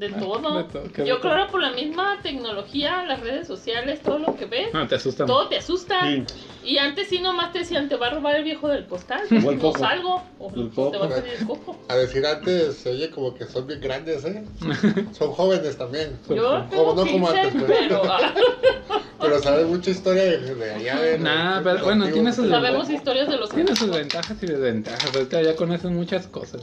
De 0.00 0.06
Ah, 0.06 0.18
todo. 0.18 0.56
de 0.56 0.64
todo, 0.64 0.82
¿qué 0.94 1.02
de 1.02 1.08
Yo 1.08 1.20
creo 1.20 1.44
que 1.44 1.52
por 1.52 1.60
la 1.60 1.72
misma 1.72 2.20
tecnología, 2.22 3.04
las 3.04 3.20
redes 3.20 3.46
sociales, 3.46 4.00
todo 4.00 4.18
lo 4.18 4.34
que 4.34 4.46
ves, 4.46 4.72
No, 4.72 4.88
te 4.88 4.94
asustan. 4.94 5.26
todo 5.26 5.46
te 5.48 5.58
asusta. 5.58 6.00
Sí. 6.06 6.24
Y 6.64 6.78
antes 6.78 7.08
sí 7.08 7.20
nomás 7.20 7.52
te 7.52 7.58
decían, 7.58 7.86
te 7.90 7.96
va 7.96 8.06
a 8.06 8.10
robar 8.14 8.36
el 8.36 8.44
viejo 8.44 8.68
del 8.68 8.84
postal. 8.86 9.20
O 9.46 9.50
el 9.50 9.58
no 9.58 9.72
salgo. 9.74 10.22
O, 10.38 10.50
El 10.54 10.70
o 10.74 10.90
te 10.90 10.96
va 10.96 11.04
a 11.04 11.10
salir 11.10 11.32
el 11.38 11.46
coco. 11.46 11.78
A 11.88 11.96
decir 11.96 12.24
antes, 12.24 12.86
oye 12.86 13.10
como 13.10 13.34
que 13.34 13.44
son 13.44 13.66
bien 13.66 13.80
grandes, 13.82 14.24
¿eh? 14.24 14.42
Son 15.12 15.32
jóvenes 15.32 15.76
también. 15.76 16.18
Yo 16.30 16.64
Como- 16.70 16.94
no 16.94 17.06
como 17.06 17.26
15, 17.30 17.40
antes, 17.40 17.62
pero 17.68 18.02
ah, 18.10 18.32
Pero 19.20 19.38
sabes 19.40 19.66
mucha 19.66 19.90
historia 19.90 20.22
de, 20.22 20.54
de 20.54 20.70
allá 20.72 20.98
de. 20.98 21.18
Nah, 21.18 21.58
de- 21.58 21.64
pero 21.64 21.76
de 21.76 21.82
bueno, 21.82 22.08
tiene 22.08 22.32
sus- 22.32 22.48
sabemos 22.48 22.88
historias 22.88 23.28
de 23.28 23.36
los 23.36 23.50
Tiene 23.50 23.76
sus 23.76 23.90
ventajas 23.92 24.42
y 24.42 24.46
desventajas. 24.46 25.14
Ahorita 25.14 25.42
ya 25.42 25.56
conoces 25.56 25.90
muchas 25.90 26.26
cosas. 26.26 26.62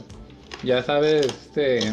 Ya 0.64 0.82
sabes, 0.82 1.26
este, 1.26 1.92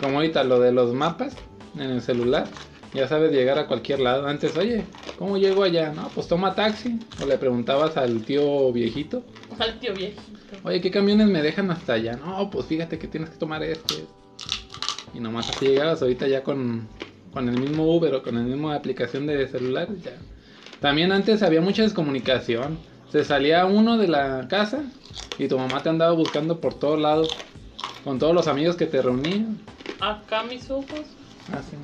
como 0.00 0.16
ahorita 0.16 0.44
lo 0.44 0.60
de 0.60 0.72
los 0.72 0.92
mapas 0.94 1.36
en 1.76 1.90
el 1.90 2.00
celular. 2.02 2.46
Ya 2.94 3.08
sabes 3.08 3.32
llegar 3.32 3.58
a 3.58 3.66
cualquier 3.66 4.00
lado. 4.00 4.26
Antes, 4.26 4.54
oye, 4.56 4.84
¿cómo 5.18 5.38
llego 5.38 5.62
allá? 5.62 5.92
No, 5.94 6.08
pues 6.14 6.28
toma 6.28 6.54
taxi. 6.54 6.98
O 7.22 7.26
le 7.26 7.38
preguntabas 7.38 7.96
al 7.96 8.22
tío 8.22 8.70
viejito, 8.72 9.24
Al 9.58 9.78
tío 9.80 9.94
viejito. 9.94 10.22
oye, 10.62 10.80
¿qué 10.82 10.90
camiones 10.90 11.26
me 11.28 11.40
dejan 11.40 11.70
hasta 11.70 11.94
allá? 11.94 12.16
No, 12.16 12.50
pues 12.50 12.66
fíjate 12.66 12.98
que 12.98 13.08
tienes 13.08 13.30
que 13.30 13.38
tomar 13.38 13.62
este. 13.62 13.94
Y 15.14 15.20
nomás 15.20 15.48
así 15.48 15.66
llegabas 15.66 16.02
ahorita 16.02 16.26
ya 16.28 16.42
con, 16.42 16.86
con 17.32 17.48
el 17.48 17.58
mismo 17.58 17.84
Uber 17.96 18.14
o 18.14 18.22
con 18.22 18.34
la 18.34 18.42
misma 18.42 18.74
aplicación 18.74 19.26
de 19.26 19.46
celulares 19.48 20.02
ya. 20.02 20.12
También 20.80 21.12
antes 21.12 21.42
había 21.42 21.60
mucha 21.62 21.82
descomunicación. 21.82 22.78
Se 23.10 23.24
salía 23.24 23.64
uno 23.66 23.96
de 23.98 24.08
la 24.08 24.48
casa 24.48 24.82
y 25.38 25.48
tu 25.48 25.58
mamá 25.58 25.82
te 25.82 25.88
andaba 25.88 26.12
buscando 26.12 26.60
por 26.60 26.74
todos 26.74 26.98
lados. 27.00 27.30
Con 28.04 28.18
todos 28.18 28.34
los 28.34 28.48
amigos 28.48 28.76
que 28.76 28.86
te 28.86 29.00
reunían. 29.00 29.58
Acá 30.02 30.42
mis 30.42 30.68
ojos. 30.70 31.00
Ah, 31.52 31.60
sí. 31.70 31.76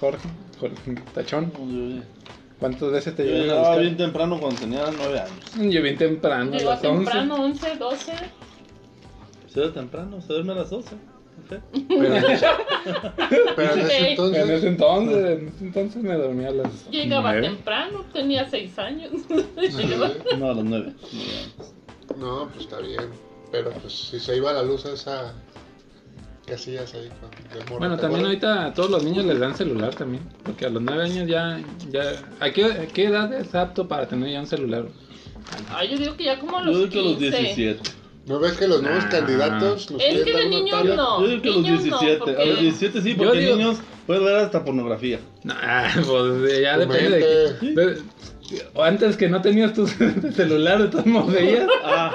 Jorge, 0.00 0.28
Jorge 0.60 0.94
Tachón. 1.12 1.52
Yo 1.52 2.02
¿Cuántas 2.60 2.90
veces 2.92 3.16
te 3.16 3.24
yo 3.26 3.30
llegaron 3.32 3.42
a 3.50 3.52
llegaba 3.54 3.68
buscar? 3.68 3.82
bien 3.82 3.96
temprano 3.96 4.40
cuando 4.40 4.60
tenía 4.60 4.84
9 4.96 5.20
años. 5.20 5.72
Yo 5.74 5.82
bien 5.82 5.98
temprano, 5.98 6.52
a 6.54 6.56
Llegó 6.56 6.70
las 6.70 6.84
11. 6.84 6.96
temprano, 7.04 7.34
11, 7.44 7.76
12. 7.76 8.12
Se 9.52 9.60
ve 9.60 9.68
temprano, 9.70 10.20
se 10.20 10.32
duerme 10.32 10.52
a 10.52 10.56
las 10.56 10.70
12. 10.70 10.94
Ok. 10.94 11.58
Pero, 11.88 12.14
Pero 13.56 13.72
en 13.74 13.80
ese 13.80 13.90
Sí. 13.90 13.96
en 14.04 14.06
entonces. 14.10 14.50
ese 14.50 14.68
entonces, 14.68 15.16
en 15.40 15.48
ese 15.48 15.64
entonces 15.64 16.02
me 16.02 16.14
dormía 16.14 16.48
a 16.48 16.52
las 16.52 16.90
Llegaba 16.90 17.32
nueve. 17.32 17.48
temprano, 17.48 18.04
tenía 18.12 18.48
6 18.48 18.78
años. 18.78 19.10
No, 20.38 20.46
a 20.50 20.54
las 20.54 20.64
9. 20.64 20.92
No, 22.18 22.48
pues 22.48 22.64
está 22.66 22.78
bien. 22.78 23.02
Pero 23.50 23.70
pues 23.72 23.92
si 23.92 24.20
se 24.20 24.36
iba 24.36 24.52
la 24.52 24.62
luz 24.62 24.84
esa. 24.84 25.34
¿Qué 26.46 26.54
hacías 26.54 26.92
ahí 26.94 27.08
con 27.20 27.30
morro? 27.66 27.78
Bueno, 27.78 27.96
¿Te 27.96 28.02
también 28.02 28.24
ahorita 28.26 28.66
a 28.66 28.74
todos 28.74 28.90
los 28.90 29.02
niños 29.04 29.24
les 29.24 29.38
dan 29.38 29.56
celular 29.56 29.94
también. 29.94 30.22
Porque 30.42 30.66
a 30.66 30.68
los 30.70 30.82
9 30.82 31.02
años 31.04 31.28
ya. 31.28 31.60
ya 31.90 32.02
¿a, 32.40 32.50
qué, 32.50 32.64
a 32.66 32.86
qué 32.86 33.06
edad 33.06 33.32
es 33.32 33.54
apto 33.54 33.88
para 33.88 34.06
tener 34.06 34.30
ya 34.30 34.40
un 34.40 34.46
celular? 34.46 34.84
Ay, 35.74 35.90
yo 35.90 35.98
digo 35.98 36.16
que 36.16 36.24
ya 36.24 36.38
como 36.38 36.58
a 36.58 36.64
Yo 36.64 36.66
los 36.72 36.78
digo 36.78 36.90
que 36.90 36.98
a 36.98 37.02
los 37.02 37.18
15. 37.18 37.38
17. 37.40 37.90
¿No 38.26 38.40
ves 38.40 38.52
que 38.54 38.66
los 38.68 38.82
nuevos 38.82 39.04
Nah. 39.04 39.10
candidatos 39.10 39.90
nos 39.90 40.00
Es 40.02 40.06
quieren 40.08 40.24
que 40.24 40.32
dar 40.32 40.40
de 40.42 40.46
una 40.48 40.56
niños 40.58 40.78
tabla? 40.78 40.96
no. 40.96 41.20
Yo 41.20 41.28
digo 41.28 41.42
que 41.42 41.48
a 41.48 41.52
los 41.52 41.62
niños 41.62 41.84
no, 41.84 41.98
17. 42.00 42.18
porque- 42.18 42.42
A 42.42 42.44
los 42.46 42.60
17 42.60 43.02
sí, 43.02 43.10
Yo 43.10 43.16
porque 43.18 43.38
digo- 43.40 43.56
niños 43.56 43.76
pueden 44.06 44.24
ver 44.24 44.36
hasta 44.36 44.64
pornografía. 44.64 45.20
Nah, 45.44 45.54
pues 46.06 46.60
ya 46.62 46.74
Tu 46.74 46.80
depende 46.80 47.10
de, 47.18 47.54
mente. 47.62 47.80
de- 47.82 48.02
o 48.74 48.82
Antes 48.82 49.16
que 49.16 49.28
no 49.28 49.40
tenías 49.42 49.72
tu 49.72 49.86
celular, 50.36 50.82
de 50.82 50.88
todos 50.88 51.06
modos 51.06 51.32
veías. 51.32 51.66
Ah, 51.84 52.12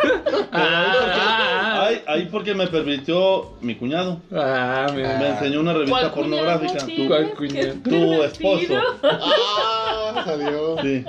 Ah, 0.51 1.58
ahí, 1.89 2.03
ahí 2.07 2.27
porque 2.31 2.53
me 2.53 2.67
permitió 2.67 3.51
mi 3.61 3.75
cuñado. 3.75 4.19
ah, 4.33 4.87
mira. 4.95 5.17
Me 5.17 5.29
enseñó 5.29 5.59
una 5.59 5.73
revista 5.73 6.09
¿Cuál 6.09 6.11
cuñado 6.11 6.59
pornográfica. 6.59 6.85
Tu 7.83 8.23
esposo. 8.23 8.73
¡Ah! 9.03 10.23
Salió. 10.25 10.77
Sí. 10.81 11.05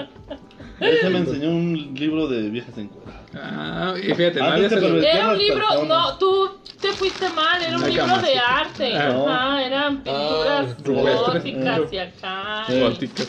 Ese 0.80 1.10
me 1.10 1.18
enseñó 1.18 1.50
un 1.50 1.94
libro 1.94 2.26
de 2.26 2.49
viejas 2.49 2.76
encueradas. 2.78 3.20
Ah, 3.34 3.94
y 3.99 4.12
fíjate, 4.14 4.40
no 4.40 4.54
Era 4.56 5.28
un 5.30 5.38
libro, 5.38 5.66
personas. 5.68 5.88
no, 5.88 6.18
tú 6.18 6.50
te 6.80 6.88
fuiste 6.92 7.28
mal, 7.30 7.62
era 7.62 7.76
un 7.76 7.88
libro 7.88 8.18
de 8.18 8.38
arte. 8.38 8.96
Ah. 8.96 9.25
Ajá, 9.28 9.62
eran 9.64 10.02
pinturas 10.02 10.76
rupestres. 10.82 11.20
góticas 11.20 11.92
y 11.92 11.99
acá. 11.99 12.64
Sí. 12.66 12.80
Góticas. 12.80 13.28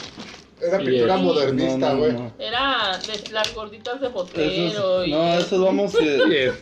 Era 0.62 0.78
pintura 0.78 1.16
es- 1.16 1.22
modernista, 1.22 1.78
No, 1.78 1.94
no, 1.94 1.98
güey. 2.00 2.14
no. 2.14 2.32
Era 2.40 3.00
de 3.06 3.32
las 3.32 3.54
gorditas 3.54 4.00
de 4.00 4.08
Eso 4.08 4.14
botero. 4.16 5.02
es- 5.02 5.08
y... 5.08 5.12
no, 5.12 5.34
eso 5.34 5.66
vamos 5.66 5.96
es. 6.02 6.54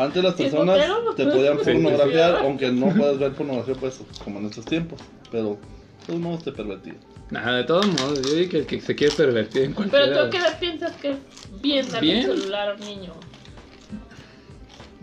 Antes 0.00 0.22
las 0.22 0.34
¿Sí 0.36 0.44
es 0.44 0.50
personas 0.52 0.80
te 1.16 1.26
podían 1.26 1.58
pornografiar, 1.58 2.36
sí. 2.38 2.44
aunque 2.44 2.72
no 2.72 2.94
puedes 2.94 3.18
ver 3.18 3.32
pornografía 3.32 3.74
pues 3.76 4.00
como 4.24 4.38
en 4.40 4.46
estos 4.46 4.66
tiempos, 4.66 5.00
pero 5.30 5.50
de 5.50 6.06
todos 6.06 6.20
modos 6.20 6.44
te 6.44 6.52
pervertían. 6.52 6.96
Nada, 7.30 7.58
de 7.58 7.64
todos 7.64 7.86
modos, 7.86 8.24
yo 8.24 8.34
digo 8.34 8.50
que 8.50 8.58
el 8.58 8.66
que 8.66 8.80
se 8.80 8.96
quiere 8.96 9.12
pervertir 9.14 9.62
en 9.62 9.72
cualquier 9.72 10.10
Pero 10.10 10.24
tú 10.24 10.30
qué 10.30 10.38
edad 10.38 10.58
piensas 10.58 10.92
que 10.96 11.10
es 11.12 11.18
bien 11.62 11.90
darle 11.92 12.00
Bien. 12.12 12.30
un 12.30 12.36
celular 12.36 12.70
a 12.70 12.74
un 12.74 12.84
niño. 12.84 13.12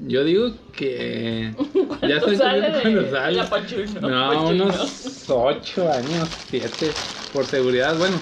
Yo 0.06 0.24
digo 0.24 0.52
que. 0.74 1.54
ya 2.02 2.18
estoy 2.18 2.38
sale 2.38 2.70
de 2.70 2.82
cuando 2.82 3.10
sale. 3.10 3.38
la 3.38 3.50
pachuno. 3.50 4.02
No, 4.02 4.28
pachuno. 4.30 4.66
unos 4.66 5.30
8 5.30 5.92
años, 5.92 6.30
7, 6.50 6.92
por 7.34 7.46
seguridad. 7.46 7.98
Bueno, 7.98 8.20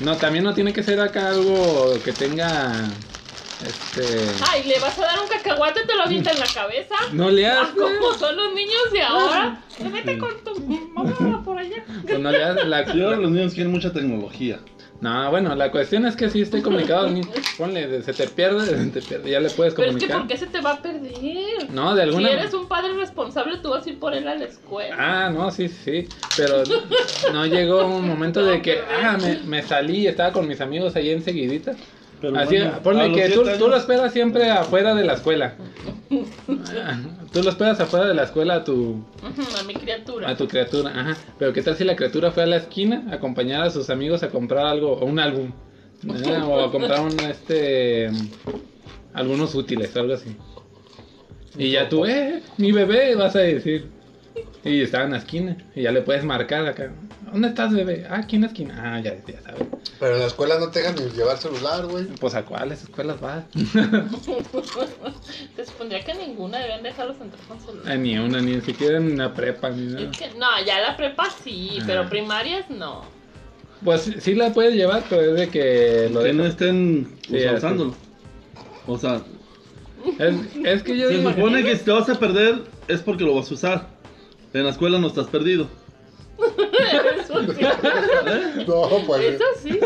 no, 0.00 0.16
también 0.16 0.44
no 0.44 0.54
tiene 0.54 0.72
que 0.72 0.82
ser 0.82 1.00
acá 1.00 1.28
algo 1.28 2.00
que 2.02 2.12
tenga. 2.12 2.88
Este. 3.66 4.24
Ay, 4.50 4.62
¿le 4.64 4.78
vas 4.78 4.96
a 4.98 5.02
dar 5.02 5.20
un 5.20 5.28
cacahuate 5.28 5.84
te 5.84 5.96
lo 5.96 6.02
avienta 6.04 6.30
en 6.30 6.38
la 6.40 6.46
cabeza? 6.46 6.94
No 7.12 7.28
le 7.30 7.46
Ah, 7.46 7.62
hace. 7.62 7.74
como 7.76 8.14
son 8.18 8.36
los 8.36 8.54
niños 8.54 8.92
de 8.92 9.02
ahora. 9.02 9.60
Eh, 9.80 9.88
Vete 9.92 10.18
con 10.18 10.30
tu 10.44 10.60
mamá 10.94 11.42
por 11.44 11.58
allá. 11.58 11.84
Pues 12.06 12.18
no 12.20 12.30
le 12.30 12.42
hace. 12.44 12.64
La, 12.64 12.78
ahora 12.78 13.16
los 13.16 13.30
niños 13.30 13.54
quieren 13.54 13.72
mucha 13.72 13.92
tecnología. 13.92 14.60
no, 15.00 15.30
bueno, 15.30 15.54
la 15.56 15.70
cuestión 15.72 16.06
es 16.06 16.14
que 16.16 16.28
si 16.30 16.42
esté 16.42 16.62
comunicado 16.62 17.06
al 17.06 17.14
niño, 17.14 17.28
ponle, 17.56 18.02
se 18.02 18.12
te 18.12 18.26
pierde, 18.28 18.64
se 18.66 18.86
te 18.90 19.02
pierde, 19.02 19.30
ya 19.30 19.40
le 19.40 19.50
puedes 19.50 19.74
Pero 19.74 19.90
es 19.90 19.96
que 19.96 20.06
comunicar. 20.06 20.18
¿por 20.18 20.28
qué 20.28 20.36
se 20.36 20.46
te 20.46 20.60
va 20.60 20.72
a 20.72 20.82
perder? 20.82 21.70
No, 21.70 21.94
de 21.96 22.02
alguna 22.02 22.28
Si 22.28 22.34
eres 22.34 22.54
un 22.54 22.68
padre 22.68 22.92
responsable, 22.94 23.58
tú 23.58 23.70
vas 23.70 23.84
a 23.86 23.90
ir 23.90 23.98
por 23.98 24.14
él 24.14 24.26
a 24.28 24.34
la 24.36 24.44
escuela. 24.44 24.96
Ah, 24.98 25.30
no, 25.30 25.50
sí, 25.50 25.68
sí, 25.68 26.06
pero 26.36 26.62
no 27.32 27.46
llegó 27.46 27.86
un 27.86 28.06
momento 28.06 28.44
de 28.44 28.62
que, 28.62 28.80
ah, 29.02 29.16
me, 29.20 29.38
me 29.44 29.62
salí, 29.62 30.06
estaba 30.06 30.32
con 30.32 30.46
mis 30.46 30.60
amigos 30.60 30.94
ahí 30.96 31.10
enseguidita. 31.10 31.72
Pero 32.20 32.38
Así, 32.38 32.56
bueno, 32.56 32.82
ponle 32.82 33.12
que 33.12 33.28
tú, 33.30 33.44
tú 33.58 33.68
lo 33.68 33.76
esperas 33.76 34.12
siempre 34.12 34.50
afuera 34.50 34.94
de 34.94 35.04
la 35.04 35.14
escuela. 35.14 35.54
Tú 37.32 37.42
lo 37.42 37.50
esperas 37.50 37.78
afuera 37.80 38.06
de 38.06 38.14
la 38.14 38.22
escuela 38.22 38.54
a 38.54 38.64
tu, 38.64 39.04
a 39.22 39.62
mi 39.64 39.74
criatura. 39.74 40.30
a 40.30 40.36
tu 40.36 40.48
criatura, 40.48 40.90
ajá. 40.90 41.18
Pero 41.38 41.52
qué 41.52 41.62
tal 41.62 41.76
si 41.76 41.84
la 41.84 41.94
criatura 41.94 42.30
fue 42.30 42.44
a 42.44 42.46
la 42.46 42.56
esquina 42.56 43.04
a 43.10 43.16
acompañar 43.16 43.62
a 43.64 43.70
sus 43.70 43.90
amigos 43.90 44.22
a 44.22 44.30
comprar 44.30 44.66
algo, 44.66 44.92
o 44.92 45.04
un 45.04 45.18
álbum, 45.18 45.52
¿eh? 46.06 46.38
o 46.42 46.64
a 46.64 46.72
comprar 46.72 47.00
un, 47.00 47.20
este, 47.20 48.08
algunos 49.12 49.54
útiles, 49.54 49.94
algo 49.96 50.14
así. 50.14 50.34
Y 51.58 51.72
ya 51.72 51.88
tú, 51.90 52.06
eh, 52.06 52.42
mi 52.56 52.72
bebé, 52.72 53.14
vas 53.14 53.36
a 53.36 53.40
decir. 53.40 53.97
Y 54.68 54.82
estaba 54.82 55.04
en 55.04 55.12
la 55.12 55.18
esquina, 55.18 55.56
y 55.74 55.82
ya 55.82 55.92
le 55.92 56.02
puedes 56.02 56.24
marcar 56.24 56.66
acá. 56.66 56.90
¿Dónde 57.32 57.48
estás, 57.48 57.72
bebé? 57.72 58.06
Ah, 58.08 58.18
aquí 58.18 58.36
en 58.36 58.42
la 58.42 58.48
esquina. 58.48 58.74
Ah, 58.96 59.00
ya, 59.00 59.14
ya 59.26 59.40
sabes. 59.42 59.62
Pero 60.00 60.14
en 60.14 60.20
la 60.20 60.26
escuela 60.26 60.58
no 60.58 60.70
te 60.70 60.80
dejan 60.80 60.94
ni 60.96 61.10
llevar 61.10 61.36
celular, 61.38 61.86
güey. 61.86 62.04
Pues 62.20 62.34
a 62.34 62.44
cuáles 62.44 62.82
escuelas 62.82 63.20
vas. 63.20 63.44
Te 65.56 65.64
supondría 65.64 66.04
que 66.04 66.14
ninguna 66.14 66.58
deben 66.58 66.82
dejarlos 66.82 67.16
entrar 67.20 67.42
con 67.46 67.60
celular. 67.60 67.84
Ah, 67.92 67.96
ni 67.96 68.18
una, 68.18 68.40
ni 68.40 68.60
siquiera 68.60 68.98
en 68.98 69.18
la 69.18 69.34
prepa, 69.34 69.70
ni 69.70 69.92
nada. 69.92 70.10
Es 70.10 70.18
que, 70.18 70.30
no, 70.38 70.46
ya 70.66 70.80
la 70.80 70.96
prepa 70.96 71.24
sí, 71.44 71.78
Ah. 71.80 71.84
pero 71.86 72.08
primarias 72.08 72.68
no. 72.70 73.02
Pues 73.84 74.10
sí- 74.20 74.34
la 74.34 74.52
puedes 74.52 74.74
llevar, 74.74 75.04
pero 75.08 75.22
es 75.22 75.36
de 75.36 75.48
que 75.50 76.10
lo 76.12 76.22
que 76.22 76.32
no 76.32 76.46
estén 76.46 77.16
Sí, 77.28 77.46
usándolo. 77.46 77.94
O 78.86 78.98
sea, 78.98 79.20
Es, 80.18 80.34
es 80.64 80.82
que 80.82 80.96
yo 80.96 81.08
se 81.08 81.18
digo. 81.18 81.30
supone 81.32 81.62
que 81.62 81.76
si 81.76 81.84
te 81.84 81.90
vas 81.92 82.08
a 82.08 82.18
perder 82.18 82.62
es 82.88 83.00
porque 83.02 83.24
lo 83.24 83.34
vas 83.34 83.50
a 83.50 83.54
usar. 83.54 83.97
En 84.54 84.64
la 84.64 84.70
escuela 84.70 84.98
no 84.98 85.08
estás 85.08 85.26
perdido. 85.26 85.68
Eso 86.38 87.40
sí. 87.52 87.66
No, 88.66 88.88
pues. 89.06 89.22
Eso 89.24 89.44
sí. 89.62 89.78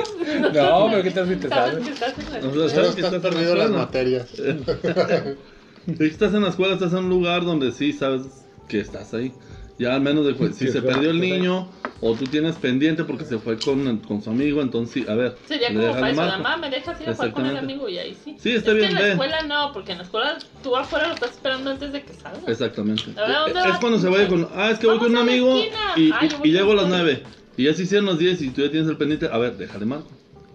No, 0.52 0.88
pero 0.90 1.02
qué 1.02 1.10
tal 1.10 1.28
si 1.28 1.36
te 1.36 1.48
Sabes 1.48 1.72
sabes. 1.72 1.86
que 1.86 1.92
estás 1.92 2.18
en 2.18 2.24
la 2.32 2.38
O 2.38 2.42
sea, 2.42 2.50
Pero 2.52 2.68
sabes 2.68 2.94
que 2.94 3.00
estás 3.00 3.12
estás 3.12 3.12
en 3.12 3.12
la 3.12 3.20
perdido 3.30 3.52
en 3.52 3.58
las 3.58 3.66
escuela. 3.66 3.84
materias. 3.84 4.28
Si 5.84 6.04
estás 6.04 6.32
en 6.32 6.42
la 6.42 6.48
escuela, 6.50 6.74
estás 6.74 6.92
en 6.92 6.98
un 7.00 7.08
lugar 7.10 7.44
donde 7.44 7.72
sí 7.72 7.92
sabes 7.92 8.22
que 8.68 8.78
estás 8.78 9.12
ahí. 9.14 9.32
Ya 9.80 9.94
al 9.96 10.00
menos 10.00 10.24
de, 10.24 10.32
si 10.52 10.66
Que 10.66 10.70
se 10.70 10.78
sabes 10.78 10.94
perdió 10.94 11.10
el 11.10 11.16
estás 11.16 11.32
ahí. 11.32 11.40
niño 11.40 11.68
o 12.04 12.14
tú 12.14 12.24
tienes 12.24 12.56
pendiente 12.56 13.04
porque 13.04 13.24
se 13.24 13.38
fue 13.38 13.56
con, 13.58 13.98
con 13.98 14.20
su 14.20 14.28
amigo, 14.30 14.60
entonces 14.60 14.92
sí, 15.04 15.10
a 15.10 15.14
ver. 15.14 15.36
Sería 15.46 15.70
le 15.70 15.80
como 15.80 15.92
para 15.94 16.10
eso, 16.10 16.20
marco. 16.20 16.42
mamá, 16.42 16.56
me 16.56 16.68
dejas 16.68 17.00
ir 17.00 17.08
a 17.08 17.14
jugar 17.14 17.32
con 17.32 17.46
el 17.46 17.56
amigo 17.56 17.88
y 17.88 17.96
ahí 17.98 18.16
sí. 18.24 18.34
Sí, 18.40 18.50
está 18.50 18.72
es 18.72 18.76
bien, 18.76 18.88
Que 18.88 18.92
en 18.92 18.94
la 18.94 19.00
ve. 19.02 19.10
escuela 19.12 19.42
no, 19.42 19.72
porque 19.72 19.92
en 19.92 19.98
la 19.98 20.04
escuela 20.04 20.38
tú 20.64 20.76
afuera 20.76 21.06
lo 21.08 21.14
estás 21.14 21.30
esperando 21.30 21.70
antes 21.70 21.92
de 21.92 22.02
que 22.02 22.12
salga. 22.14 22.40
Exactamente. 22.48 23.04
A 23.16 23.26
ver, 23.26 23.36
¿a 23.36 23.40
dónde 23.42 23.60
es 23.60 23.66
vas? 23.66 23.78
cuando 23.78 23.98
se 24.00 24.08
vaya 24.08 24.26
con. 24.28 24.48
Ah, 24.54 24.70
es 24.72 24.78
que 24.80 24.86
voy 24.88 24.98
con 24.98 25.06
un 25.08 25.14
la 25.14 25.20
amigo 25.20 25.56
esquina. 25.56 25.78
y, 25.96 26.10
Ah, 26.12 26.28
y- 26.42 26.50
llego 26.50 26.72
a 26.72 26.74
las 26.74 26.84
el- 26.86 26.90
9. 26.90 27.22
Y 27.56 27.64
ya 27.64 27.74
se 27.74 27.82
hicieron 27.84 28.06
las 28.06 28.18
10 28.18 28.42
y 28.42 28.50
tú 28.50 28.62
ya 28.62 28.70
tienes 28.70 28.88
el 28.90 28.96
pendiente. 28.96 29.28
A 29.30 29.38
ver, 29.38 29.56
déjale 29.56 29.86
marco. 29.86 30.08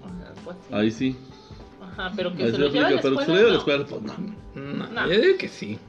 Ajá, 0.03 0.33
pues 0.43 0.57
sí. 0.67 0.73
Ahí 0.73 0.91
sí. 0.91 1.15
Ajá, 1.81 2.11
pero 2.15 2.35
que 2.35 2.43
Ahí 2.43 2.49
se 2.49 2.55
sí 2.55 2.61
lo 2.61 2.67
aplica, 2.67 2.87
lleve 2.89 2.93
a 2.93 2.95
la 2.97 3.01
pero 3.01 3.17
que 3.17 3.25
se 3.25 3.31
escuela. 3.31 3.33
lo 3.33 3.35
lleve 3.37 3.49
a 3.49 3.53
la 3.53 3.57
escuela, 3.59 3.85
pues 3.85 4.01
no. 4.01 4.63
No, 4.73 4.87
No. 4.87 5.13
yo 5.13 5.21
digo 5.21 5.37
que 5.37 5.47
sí. 5.47 5.79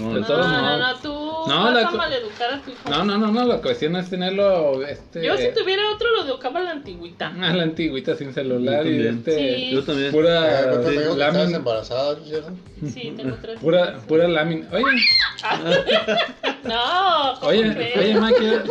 No, 0.00 0.14
De 0.14 0.20
No, 0.20 0.26
todos 0.26 0.46
no, 0.46 0.62
modos. 0.62 0.78
no, 0.80 0.94
tú 1.00 1.50
No, 1.50 1.64
vas 1.64 1.74
la 1.74 1.80
a 1.88 1.90
co- 1.90 1.96
maleducar 1.96 2.54
a 2.54 2.60
tu 2.62 2.70
hijo. 2.70 2.80
No, 2.90 3.04
no, 3.04 3.18
no, 3.18 3.32
no, 3.32 3.44
la 3.44 3.56
cuestión 3.62 3.96
es 3.96 4.10
tenerlo. 4.10 4.82
Este, 4.86 5.24
Yo 5.24 5.36
si 5.36 5.48
tuviera 5.54 5.82
otro 5.94 6.08
lo 6.16 6.24
educaba 6.24 6.60
a 6.60 6.62
la 6.64 6.70
antigüita. 6.72 7.32
A 7.42 7.52
la 7.54 7.62
antigüita 7.62 8.14
sin 8.16 8.32
celular 8.34 8.84
Yo 8.84 8.90
y 8.90 8.94
también. 8.94 9.18
este. 9.18 9.56
Sí. 9.58 9.70
Yo 9.72 9.82
también. 9.84 10.08
Eh, 10.08 10.12
Pura 10.12 10.62
¿cuántos 10.64 10.84
me 10.84 10.90
dijo 10.90 11.02
que 11.04 11.10
estabas 11.10 11.34
lámina. 11.34 11.56
embarazada, 11.58 12.16
¿cierto? 12.24 12.50
Sí, 12.92 13.14
tengo 13.16 13.36
tres. 13.42 13.58
Pura, 13.60 13.98
pura 14.08 14.28
lámina. 14.28 14.66
Oye, 14.72 14.84
No, 16.64 17.34
¿cómo 17.40 17.48
oye, 17.50 17.74
crees? 17.74 17.96
oye, 17.96 18.14
ma, 18.20 18.32
quiero. 18.32 18.62
¿Tú 18.64 18.70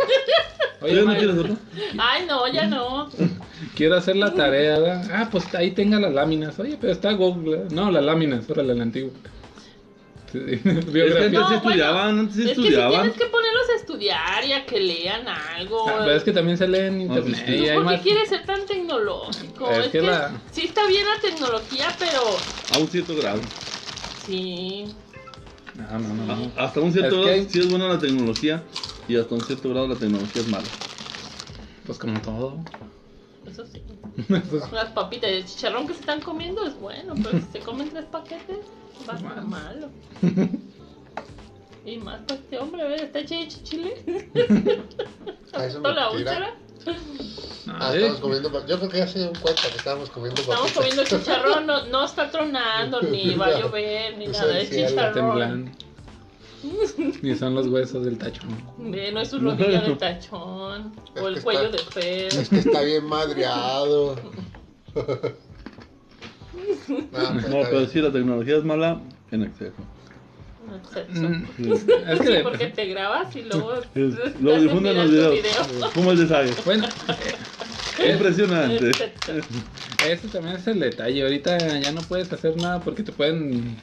Oye, 0.82 0.96
ya 0.96 1.00
no 1.01 1.05
ma, 1.08 1.17
quieres 1.17 1.38
otro? 1.38 1.55
Ay, 1.98 2.25
no, 2.27 2.48
ya 2.51 2.67
no. 2.67 3.10
quiero 3.75 3.96
hacer 3.96 4.15
la 4.17 4.34
tarea. 4.34 4.77
¿verdad? 4.79 5.10
Ah, 5.13 5.27
pues 5.32 5.53
ahí 5.55 5.72
tenga 5.72 6.00
las 6.00 6.13
láminas. 6.13 6.60
Oye, 6.60 6.77
pero 6.79 6.91
está 6.91 7.13
Google. 7.13 7.58
¿verdad? 7.58 7.72
No, 7.72 7.89
las 7.91 8.03
láminas, 8.03 8.50
órale, 8.50 8.75
la 8.75 8.84
antigua. 8.84 9.12
Sí, 10.36 10.54
Es 10.70 10.86
que 10.86 10.92
Biografía. 10.92 11.25
antes 11.25 11.32
No, 11.50 11.56
estudiaban, 11.56 12.20
antes 12.20 12.36
sí 12.36 12.42
Es 12.42 12.48
que 12.50 12.56
si 12.56 12.62
estudiaban. 12.62 12.92
tienes 13.01 13.18
que 13.18 13.25
ponerlos 13.25 13.70
a 13.70 13.75
estudiar 13.80 14.46
y 14.46 14.54
a 14.54 14.65
que 14.65 14.80
lean 14.80 15.27
algo. 15.27 15.88
Ah, 15.89 15.96
pero 16.00 16.12
es 16.18 16.24
que 16.24 16.32
también 16.32 16.58
se 16.58 16.68
lee 16.68 16.80
en 16.80 17.01
internet. 17.01 17.44
y 17.48 17.58
¿Tú 17.58 17.63
hay 17.63 17.70
por 17.75 17.84
qué 17.88 17.92
más. 17.94 18.01
quieres 18.01 18.30
ser 18.30 18.46
tan 18.46 18.65
tecnológico? 18.65 19.70
Es 19.72 19.86
Es, 19.86 19.92
que 19.92 20.00
que, 20.01 20.08
la- 20.08 20.42
sí 20.51 20.62
está 20.65 20.86
bien 20.88 21.06
la 21.06 21.22
tecnología, 21.30 21.96
pero 22.00 22.38
A 22.70 22.77
un 22.80 22.89
cierto 22.89 23.15
grado. 23.15 23.42
sí. 24.13 24.94
No, 25.75 26.00
no, 26.00 26.13
no. 26.13 26.36
no. 26.36 26.51
Hasta 26.58 26.80
un 26.80 26.92
cierto 26.92 27.20
Es 27.20 27.25
grado 27.25 27.44
que- 27.44 27.50
sí 27.50 27.60
es 27.60 27.68
buena 27.68 27.88
la 27.89 28.00
tecnología 28.00 28.63
y 29.08 29.15
hasta 29.18 29.36
un 29.36 29.42
cierto 29.44 29.70
grado 29.70 29.88
la 29.88 29.98
tecnología 29.98 30.42
es 30.42 30.48
mala. 30.48 30.70
Pues 31.86 31.98
como 31.98 32.20
todo. 32.22 32.60
Eso 33.46 33.65
sí. 33.65 33.82
Pues, 34.50 34.63
Las 34.72 34.89
papitas 34.92 35.30
de 35.30 35.44
chicharrón 35.46 35.86
que 35.88 35.94
se 35.94 36.00
están 36.00 36.22
comiendo 36.22 36.65
es 36.65 36.80
bueno, 36.80 37.13
pero 37.22 37.39
si 37.39 37.46
se 37.51 37.60
comen 37.60 37.89
tres 37.89 38.06
paquetes, 38.06 38.58
va 39.08 39.14
a 39.14 39.18
estar 39.18 39.46
malo. 39.46 39.90
Y 41.88 41.98
más 41.98 42.20
para 42.22 42.40
este 42.40 42.58
hombre, 42.58 42.82
a 42.82 42.86
ver, 42.88 43.04
está 43.04 43.20
hecho 43.20 43.36
de 43.36 43.48
chile. 43.48 43.94
Ah, 45.54 45.66
eso 45.68 45.78
es 45.78 45.84
Toda 45.84 45.94
la 45.94 46.10
mentira. 46.10 46.32
úlcera. 46.80 47.00
no, 47.68 47.74
Ah, 47.80 47.94
eh, 47.94 47.98
estamos 47.98 48.20
comiendo. 48.22 48.52
pa- 48.52 48.66
Yo 48.66 48.78
creo 48.80 48.90
que 48.90 48.98
ya 48.98 49.08
se 49.08 49.20
dieron 49.20 49.36
cuenta 49.40 49.62
que 49.70 49.78
estábamos 49.78 50.10
comiendo 50.10 50.42
Estamos 50.42 50.72
papitas. 50.72 50.78
comiendo 50.96 51.04
chicharrón, 51.04 51.68
no, 51.68 51.86
no 51.92 52.04
está 52.06 52.32
tronando, 52.32 53.02
ni 53.04 53.36
va 53.36 53.46
a 53.46 53.60
llover, 53.62 54.18
ni 54.18 54.25
Es 54.25 54.32
nada, 54.32 54.58
es 54.60 54.72
está 54.72 54.88
chicharrón. 54.90 55.14
temblando. 55.14 55.72
Ni 57.22 57.36
son 57.36 57.54
los 57.54 57.68
huesos 57.68 58.04
del 58.04 58.18
tachón. 58.18 58.50
No 58.80 59.20
es 59.22 59.30
su 59.30 59.38
rodilla 59.38 59.82
de 59.82 59.96
tachón, 59.96 60.92
Es 61.14 61.22
o 61.22 61.25
que 61.28 61.34
el 61.36 61.44
cuello 61.44 61.70
de 61.70 61.78
está- 61.78 61.92
Fer. 61.92 62.34
Es 62.34 62.50
que 62.50 62.58
está 62.58 62.82
bien 62.82 63.06
madreado. 63.06 64.16
No, 66.88 67.34
pues, 67.34 67.50
No, 67.50 67.62
pero 67.63 67.86
sí, 67.88 68.01
la 68.01 68.12
tecnología 68.12 68.58
es 68.58 68.63
mala 68.63 69.01
en 69.32 69.44
exceso. 69.44 69.74
Sexo. 70.94 71.30
Mm, 71.30 71.46
Sí. 71.58 71.63
Es 72.08 72.20
que 72.20 72.25
Sí, 72.25 72.32
de- 72.34 72.44
porque 72.44 72.68
te 72.75 72.86
grabas 72.88 73.36
y 73.36 73.44
luego, 73.44 73.74
Es- 73.94 74.42
Luego 74.42 74.62
difunden 74.62 74.98
los 74.98 75.12
videos. 75.12 75.36
video. 75.36 75.92
¿Cómo 75.94 76.12
el 76.12 76.18
deshague? 76.18 76.56
Bueno, 76.65 76.88
eh, 78.00 78.12
Impresionante. 78.13 78.89
Es 79.27 79.46
ese 80.00 80.27
también 80.27 80.56
es 80.58 80.68
el 80.68 80.80
detalle. 80.80 81.24
Ahorita 81.24 81.80
ya 81.80 81.92
no 81.92 82.04
puedes 82.04 82.32
hacer 82.34 82.58
nada 82.58 82.84
porque 82.84 83.04
te 83.04 83.12
pueden. 83.12 83.75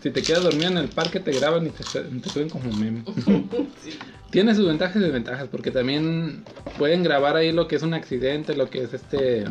Si 0.00 0.10
te 0.10 0.22
quedas 0.22 0.42
dormido 0.42 0.66
en 0.70 0.76
el 0.76 0.88
parque, 0.90 1.18
te 1.20 1.32
graban 1.32 1.66
y 1.66 1.70
te, 1.70 1.84
te 1.84 2.30
suben 2.30 2.50
como 2.50 2.70
meme. 2.72 3.04
Tiene 4.30 4.54
sus 4.54 4.66
ventajas 4.66 4.96
y 4.96 4.98
desventajas 5.00 5.48
porque 5.48 5.70
también 5.70 6.44
pueden 6.76 7.02
grabar 7.02 7.36
ahí 7.36 7.52
lo 7.52 7.68
que 7.68 7.76
es 7.76 7.82
un 7.82 7.94
accidente, 7.94 8.54
lo 8.54 8.68
que 8.68 8.82
es 8.82 8.92
este. 8.92 9.44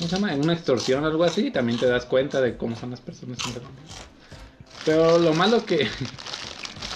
¿Cómo 0.00 0.08
se 0.08 0.16
llama? 0.16 0.34
Una 0.34 0.54
extorsión 0.54 1.04
o 1.04 1.08
algo 1.08 1.24
así. 1.24 1.48
Y 1.48 1.50
también 1.50 1.78
te 1.78 1.84
das 1.86 2.06
cuenta 2.06 2.40
de 2.40 2.56
cómo 2.56 2.74
son 2.74 2.90
las 2.90 3.02
personas. 3.02 3.38
en 3.46 3.52
realidad. 3.52 3.70
Pero 4.86 5.18
lo 5.18 5.34
malo 5.34 5.64
que. 5.64 5.86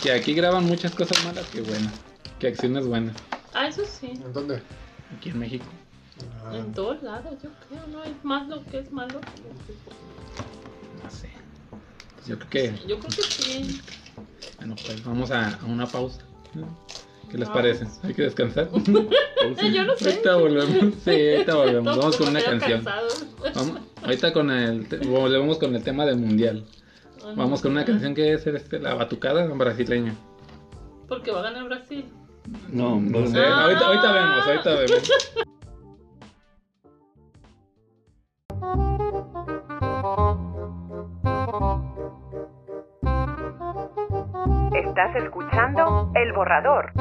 Que 0.02 0.12
aquí 0.12 0.34
graban 0.34 0.64
muchas 0.66 0.92
cosas 0.94 1.22
malas 1.24 1.46
que 1.46 1.62
buenas. 1.62 1.92
Que 2.38 2.48
acciones 2.48 2.86
buenas. 2.86 3.16
Ah, 3.54 3.68
eso 3.68 3.82
sí. 3.86 4.08
¿En 4.08 4.32
dónde? 4.34 4.60
Aquí 5.16 5.30
en 5.30 5.38
México. 5.38 5.64
Ah, 6.46 6.56
En 6.56 6.72
todos 6.74 7.02
lados, 7.02 7.34
yo 7.42 7.48
creo, 7.68 7.86
no 7.86 8.02
hay 8.02 8.14
más 8.22 8.46
lo 8.48 8.62
que 8.66 8.80
es 8.80 8.92
malo. 8.92 9.20
No 11.02 11.10
sé. 11.10 11.30
Yo 12.26 12.38
creo 12.38 12.50
que. 12.50 12.86
Yo 12.86 12.98
creo 12.98 13.16
que 13.16 13.22
sí. 13.22 13.80
Bueno, 14.58 14.76
pues 14.84 15.02
vamos 15.04 15.30
a, 15.30 15.54
a 15.54 15.64
una 15.64 15.86
pausa. 15.86 16.20
¿no? 16.54 16.66
¿Qué 17.34 17.38
les 17.40 17.48
parece? 17.48 17.84
Hay 18.04 18.14
que 18.14 18.22
descansar. 18.22 18.68
Eh, 19.44 19.72
yo 19.74 19.84
no 19.84 19.94
sé. 19.96 20.08
Ahorita 20.08 20.36
volvemos. 20.36 20.94
Sí, 21.04 21.10
ahorita 21.10 21.54
volvemos. 21.56 21.96
Vamos 21.98 22.16
con 22.16 22.28
una 22.28 22.42
canción. 22.42 22.82
Vamos, 22.82 23.78
ahorita 24.02 24.32
con 24.32 24.50
el. 24.50 24.88
te- 24.88 24.96
volvemos 24.98 25.58
con 25.58 25.74
el 25.74 25.82
tema 25.82 26.06
del 26.06 26.16
mundial. 26.16 26.64
Vamos 27.36 27.60
con 27.60 27.72
una 27.72 27.84
canción 27.84 28.14
que 28.14 28.32
es 28.32 28.46
este, 28.46 28.78
la 28.78 28.94
batucada 28.94 29.44
brasileña. 29.48 30.14
Porque 31.08 31.30
va 31.30 31.40
a 31.40 31.42
ganar 31.42 31.64
Brasil. 31.64 32.06
No, 32.70 32.98
No 33.00 33.26
sé, 33.26 33.38
Ah. 33.38 33.64
ahorita, 33.64 33.86
ahorita 33.86 34.12
vemos, 34.12 34.46
ahorita 34.46 34.74
vemos. 34.76 35.10
Estás 44.96 45.16
escuchando 45.16 46.12
El 46.14 46.32
Borrador. 46.32 46.92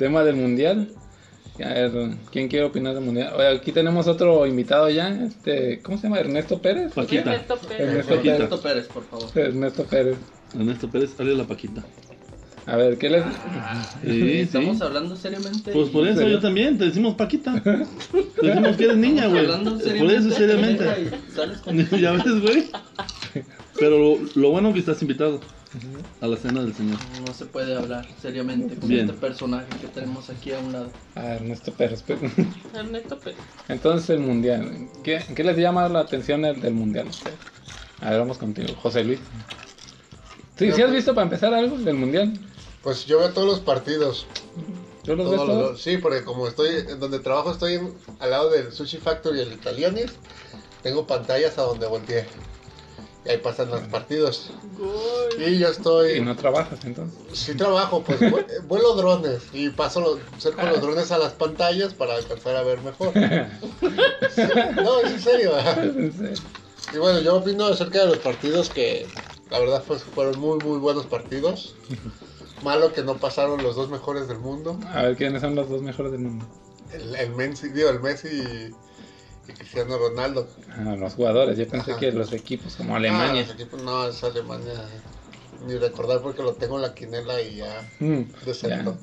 Tema 0.00 0.24
del 0.24 0.34
mundial. 0.36 0.88
A 1.62 1.68
ver, 1.74 1.92
¿quién 2.32 2.48
quiere 2.48 2.64
opinar 2.64 2.94
del 2.94 3.04
mundial? 3.04 3.34
Oye, 3.36 3.48
aquí 3.48 3.70
tenemos 3.70 4.06
otro 4.06 4.46
invitado 4.46 4.88
ya, 4.88 5.10
este, 5.10 5.80
¿cómo 5.82 5.98
se 5.98 6.04
llama? 6.04 6.18
Ernesto 6.18 6.58
Pérez. 6.62 6.90
Paquita. 6.94 7.34
Ernesto 7.34 7.58
Pérez. 7.58 7.80
Ernesto 7.80 8.14
Pérez. 8.14 8.32
Ernesto 8.34 8.60
Pérez, 8.62 8.86
por 8.86 9.04
favor. 9.04 9.28
Ernesto 9.34 9.84
Pérez. 9.84 10.16
Ernesto 10.54 10.90
Pérez, 10.90 11.16
dale 11.18 11.34
la 11.34 11.44
Paquita. 11.44 11.84
A 12.64 12.76
ver, 12.76 12.96
¿qué 12.96 13.10
les...? 13.10 13.24
Sí, 14.02 14.32
Estamos 14.40 14.78
sí. 14.78 14.84
hablando 14.84 15.16
seriamente. 15.16 15.70
Pues 15.70 15.90
por 15.90 16.08
eso 16.08 16.26
yo 16.26 16.40
también, 16.40 16.78
te 16.78 16.86
decimos 16.86 17.14
Paquita. 17.16 17.62
Te 17.62 18.46
decimos 18.46 18.76
que 18.78 18.84
eres 18.84 18.96
niña, 18.96 19.26
güey. 19.26 19.40
Hablando 19.40 19.72
Por 19.72 19.82
seriamente. 19.82 20.16
eso 20.16 20.30
seriamente. 20.30 20.84
y 21.28 21.34
sales 21.34 21.58
con- 21.58 21.76
ya 22.00 22.12
ves, 22.12 22.40
güey. 22.40 22.70
Pero 23.78 23.98
lo, 23.98 24.18
lo 24.34 24.50
bueno 24.50 24.72
que 24.72 24.78
estás 24.78 25.02
invitado 25.02 25.40
a 26.20 26.26
la 26.26 26.36
cena 26.36 26.62
del 26.62 26.74
Señor. 26.74 26.98
No 27.26 27.32
se 27.32 27.46
puede 27.46 27.76
hablar 27.76 28.06
seriamente 28.20 28.74
con 28.76 28.88
Bien. 28.88 29.06
este 29.08 29.20
personaje 29.20 29.66
que 29.80 29.86
tenemos 29.88 30.28
aquí 30.30 30.52
a 30.52 30.58
un 30.58 30.72
lado. 30.72 30.90
A 31.14 31.34
Ernesto 31.34 31.72
Pérez. 31.72 32.04
Ernesto 32.74 33.18
Pérez. 33.18 33.38
Entonces, 33.68 34.10
el 34.10 34.20
mundial. 34.20 34.88
¿Qué, 35.04 35.22
qué 35.34 35.44
les 35.44 35.56
llama 35.56 35.88
la 35.88 36.00
atención 36.00 36.42
del, 36.42 36.60
del 36.60 36.74
mundial 36.74 37.08
a 38.02 38.10
ver, 38.10 38.18
vamos 38.20 38.38
contigo, 38.38 38.74
José 38.82 39.04
Luis. 39.04 39.20
¿Sí, 40.58 40.72
¿sí 40.72 40.80
has 40.82 40.90
visto 40.90 41.14
para 41.14 41.24
empezar 41.24 41.52
algo 41.52 41.76
del 41.76 41.96
mundial? 41.96 42.32
Pues 42.82 43.04
yo 43.04 43.18
veo 43.18 43.30
todos 43.32 43.46
los 43.46 43.60
partidos. 43.60 44.26
¿Yo 45.04 45.16
los 45.16 45.26
todos? 45.34 45.80
sí, 45.82 45.98
porque 45.98 46.24
como 46.24 46.48
estoy 46.48 46.76
en 46.88 46.98
donde 46.98 47.18
trabajo, 47.18 47.52
estoy 47.52 47.74
en- 47.74 47.92
al 48.18 48.30
lado 48.30 48.48
del 48.50 48.72
Sushi 48.72 48.96
Factory 48.96 49.38
y 49.38 49.42
el 49.42 49.52
Italianis. 49.52 50.12
Tengo 50.82 51.06
pantallas 51.06 51.58
a 51.58 51.62
donde 51.62 51.86
volteé. 51.86 52.26
Y 53.24 53.28
ahí 53.28 53.36
pasan 53.38 53.68
los 53.70 53.80
partidos. 53.82 54.50
Y 55.38 55.58
yo 55.58 55.68
estoy. 55.68 56.12
Y 56.18 56.20
no 56.22 56.36
trabajas 56.36 56.78
entonces. 56.84 57.18
Sí 57.32 57.54
trabajo, 57.54 58.02
pues 58.02 58.18
vu- 58.20 58.44
vuelo 58.66 58.94
drones 58.94 59.42
y 59.52 59.68
paso 59.70 60.00
los, 60.00 60.18
cerco 60.42 60.62
los 60.66 60.80
drones 60.80 61.10
a 61.12 61.18
las 61.18 61.32
pantallas 61.34 61.92
para 61.94 62.14
alcanzar 62.14 62.56
a 62.56 62.62
ver 62.62 62.80
mejor. 62.80 63.12
Sí, 63.12 64.42
no, 64.76 65.00
es 65.00 65.12
en 65.12 65.20
serio. 65.20 65.52
Y 66.94 66.98
bueno, 66.98 67.20
yo 67.20 67.36
opino 67.36 67.66
acerca 67.66 68.00
de 68.00 68.06
los 68.06 68.18
partidos 68.18 68.70
que 68.70 69.06
la 69.50 69.58
verdad 69.58 69.84
pues, 69.86 70.02
fueron 70.02 70.38
muy 70.38 70.58
muy 70.58 70.78
buenos 70.78 71.06
partidos. 71.06 71.74
Malo 72.62 72.92
que 72.92 73.02
no 73.02 73.16
pasaron 73.18 73.62
los 73.62 73.74
dos 73.76 73.88
mejores 73.90 74.28
del 74.28 74.38
mundo. 74.38 74.78
A 74.92 75.02
ver, 75.02 75.16
¿quiénes 75.16 75.40
son 75.40 75.54
los 75.54 75.68
dos 75.68 75.80
mejores 75.82 76.12
del 76.12 76.20
mundo? 76.22 76.46
El, 76.92 77.14
el 77.16 77.30
Messi, 77.30 77.68
digo, 77.70 77.88
el 77.88 78.00
Messi 78.00 78.28
y, 78.28 78.74
Cristiano 79.52 79.98
Ronaldo. 79.98 80.48
Ah, 80.70 80.94
los 80.98 81.14
jugadores. 81.14 81.56
Yo 81.58 81.66
pensé 81.68 81.92
Ajá. 81.92 82.00
que 82.00 82.12
los 82.12 82.32
equipos 82.32 82.76
como 82.76 82.94
Ah, 82.94 82.98
Alemania. 82.98 83.42
los 83.42 83.54
equipos, 83.54 83.82
no, 83.82 84.06
es 84.06 84.22
Alemania. 84.24 84.72
Ni 85.66 85.74
recordar 85.76 86.20
porque 86.22 86.42
lo 86.42 86.54
tengo 86.54 86.76
en 86.76 86.82
la 86.82 86.94
quinela 86.94 87.40
y 87.42 87.56
ya 87.56 87.86
Mm, 88.00 88.20
Exacto. 88.46 88.96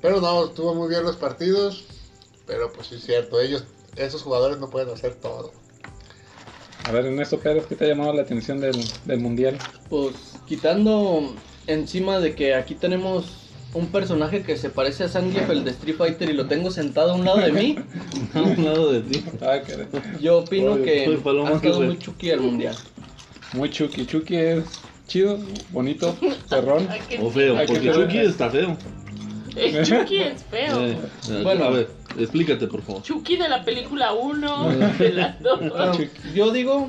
Pero 0.00 0.20
no, 0.20 0.46
estuvo 0.46 0.74
muy 0.74 0.88
bien 0.88 1.02
los 1.02 1.16
partidos. 1.16 1.84
Pero 2.46 2.72
pues 2.72 2.88
sí 2.88 2.96
es 2.96 3.04
cierto, 3.04 3.40
ellos, 3.40 3.64
esos 3.96 4.22
jugadores 4.22 4.58
no 4.58 4.70
pueden 4.70 4.90
hacer 4.90 5.14
todo. 5.14 5.52
A 6.84 6.92
ver, 6.92 7.06
Ernesto 7.06 7.38
Pérez, 7.38 7.66
¿qué 7.66 7.76
te 7.76 7.84
ha 7.84 7.88
llamado 7.88 8.12
la 8.12 8.22
atención 8.22 8.60
del, 8.60 8.74
del 9.04 9.20
mundial? 9.20 9.56
Pues 9.88 10.14
quitando 10.46 11.32
encima 11.68 12.18
de 12.18 12.34
que 12.34 12.54
aquí 12.54 12.74
tenemos 12.74 13.39
un 13.74 13.86
personaje 13.86 14.42
que 14.42 14.56
se 14.56 14.70
parece 14.70 15.04
a 15.04 15.08
Zangief, 15.08 15.48
el 15.50 15.64
de 15.64 15.70
Street 15.70 15.96
Fighter, 15.96 16.30
y 16.30 16.32
lo 16.32 16.46
tengo 16.46 16.70
sentado 16.70 17.12
a 17.12 17.14
un 17.14 17.24
lado 17.24 17.38
de 17.38 17.52
mí, 17.52 17.76
A 18.34 18.42
un 18.42 18.64
lado 18.64 18.92
de 18.92 19.00
ti. 19.02 19.24
Ah, 19.40 19.58
caray. 19.66 19.86
yo 20.20 20.38
opino 20.38 20.72
Oye, 20.72 20.84
que 20.84 21.06
ha 21.06 21.52
estado 21.52 21.80
muy 21.80 21.98
chucky 21.98 22.30
el 22.30 22.40
mundial. 22.40 22.76
Muy 23.52 23.70
Chucky. 23.70 24.06
Chucky 24.06 24.36
es 24.36 24.64
chido, 25.06 25.38
bonito, 25.70 26.16
perrón. 26.48 26.88
O 27.20 27.30
feo, 27.30 27.56
porque 27.66 27.92
Chucky 27.92 28.18
está 28.18 28.48
feo. 28.50 28.76
El 29.56 29.84
Chucky 29.84 30.16
es 30.22 30.44
feo. 30.44 30.84
Eh, 30.84 30.96
eh, 31.30 31.40
Bueno. 31.42 31.64
a 31.64 31.70
ver, 31.70 31.90
explícate, 32.16 32.68
por 32.68 32.82
favor. 32.82 33.02
Chucky 33.02 33.36
de 33.36 33.48
la 33.48 33.64
película 33.64 34.12
1, 34.12 34.68
de 34.98 35.12
la 35.12 35.36
2. 35.40 35.60
Ah, 35.76 35.92
yo 36.34 36.52
digo 36.52 36.88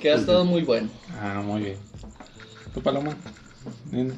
que 0.00 0.10
ha 0.10 0.14
estado 0.16 0.44
muy 0.46 0.62
bueno. 0.62 0.88
Ah, 1.20 1.42
muy 1.44 1.62
bien. 1.62 1.76
¿Tu 2.72 2.80
paloma? 2.80 3.14
Bien. 3.90 4.12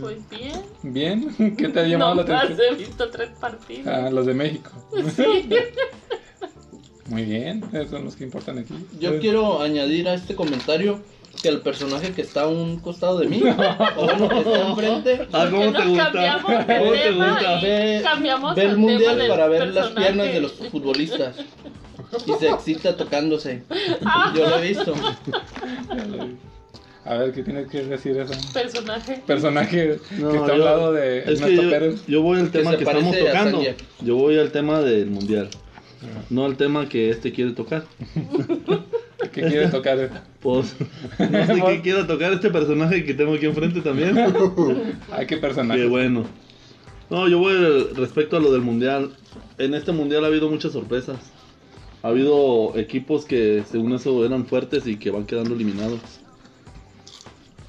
Pues 0.00 0.18
bien. 0.30 0.62
¿Bien? 0.82 1.54
¿Qué 1.58 1.68
te 1.68 1.80
ha 1.80 1.86
llamado 1.86 2.14
la 2.16 2.22
Nomás 2.24 2.44
atención? 2.44 2.74
he 2.74 2.76
visto 2.76 3.10
tres 3.10 3.30
partidos. 3.40 3.86
Ah, 3.86 4.10
los 4.10 4.26
de 4.26 4.34
México. 4.34 4.70
Sí. 5.16 5.48
Muy 7.08 7.24
bien, 7.24 7.64
esos 7.72 7.90
son 7.90 8.04
los 8.04 8.16
que 8.16 8.24
importan 8.24 8.58
aquí. 8.58 8.74
Yo 9.00 9.14
Eh, 9.14 9.18
quiero 9.20 9.60
añadir 9.60 10.08
a 10.08 10.14
este 10.14 10.34
comentario 10.34 11.00
que 11.42 11.48
el 11.48 11.60
personaje 11.60 12.12
que 12.12 12.22
está 12.22 12.42
a 12.42 12.46
un 12.46 12.78
costado 12.78 13.18
de 13.18 13.26
mí, 13.26 13.42
o 13.96 14.04
bueno, 14.04 14.28
que 14.28 14.38
está 14.38 14.68
enfrente, 14.68 15.28
Ah, 15.32 15.48
¿cómo 15.50 15.72
Que 15.72 15.78
te 15.78 15.84
gusta? 15.88 16.40
¿Cómo 16.42 16.92
te 16.92 17.10
gusta? 17.12 17.60
ve, 17.60 18.00
cambiamos 18.04 18.54
ve 18.54 18.62
el 18.62 18.70
al 18.70 18.78
mundial 18.78 19.16
tema 19.18 19.28
para 19.34 19.48
ver 19.48 19.66
las 19.68 19.86
personaje. 19.88 20.06
piernas 20.12 20.32
de 20.34 20.40
los 20.40 20.52
futbolistas 20.70 21.36
y 22.26 22.32
se 22.38 22.48
excita 22.48 22.96
tocándose. 22.96 23.64
Ah, 24.04 24.32
Yo 24.36 24.48
lo 24.48 24.58
he 24.58 24.68
visto. 24.68 24.94
A 27.04 27.16
ver, 27.16 27.32
¿qué 27.32 27.42
tienes 27.42 27.68
que 27.68 27.82
decir 27.84 28.16
eso? 28.16 28.32
personaje. 28.54 29.22
Personaje 29.26 29.98
No, 30.18 30.30
que 30.30 30.36
está 30.36 30.56
yo- 30.56 30.64
lado 30.64 30.92
de 30.92 31.18
Es 31.18 31.24
que 31.24 31.30
Ernesto 31.32 31.62
yo, 31.62 31.70
Pérez. 31.70 32.06
yo 32.06 32.22
voy 32.22 32.38
al 32.38 32.50
tema 32.50 32.76
que 32.76 32.84
estamos 32.84 33.18
tocando. 33.18 33.62
Yo 34.02 34.16
voy 34.16 34.38
al 34.38 34.52
tema 34.52 34.80
del 34.80 35.10
mundial. 35.10 35.48
No 36.30 36.44
al 36.44 36.56
tema 36.56 36.88
que 36.88 37.10
este 37.10 37.32
quiere 37.32 37.52
tocar. 37.52 37.84
¿Qué 39.32 39.40
quiere 39.42 39.68
tocar? 39.68 40.22
Pues 40.40 40.74
no 41.18 41.46
sé 41.46 41.62
qué 41.66 41.80
quiera 41.82 42.06
tocar 42.06 42.32
este 42.32 42.50
personaje 42.50 43.04
que 43.04 43.14
tengo 43.14 43.34
aquí 43.34 43.46
enfrente 43.46 43.80
también. 43.80 44.16
Ay, 45.10 45.26
qué 45.26 45.36
personaje. 45.38 45.80
Qué 45.82 45.86
bueno. 45.88 46.24
No, 47.10 47.28
yo 47.28 47.38
voy 47.38 47.54
al- 47.56 47.96
respecto 47.96 48.36
a 48.36 48.40
lo 48.40 48.52
del 48.52 48.62
mundial. 48.62 49.10
En 49.58 49.74
este 49.74 49.92
mundial 49.92 50.24
ha 50.24 50.28
habido 50.28 50.48
muchas 50.48 50.72
sorpresas. 50.72 51.16
Ha 52.02 52.08
habido 52.08 52.76
equipos 52.76 53.24
que 53.24 53.62
según 53.70 53.92
eso 53.92 54.24
eran 54.24 54.46
fuertes 54.46 54.86
y 54.86 54.96
que 54.96 55.10
van 55.10 55.24
quedando 55.24 55.54
eliminados. 55.54 56.00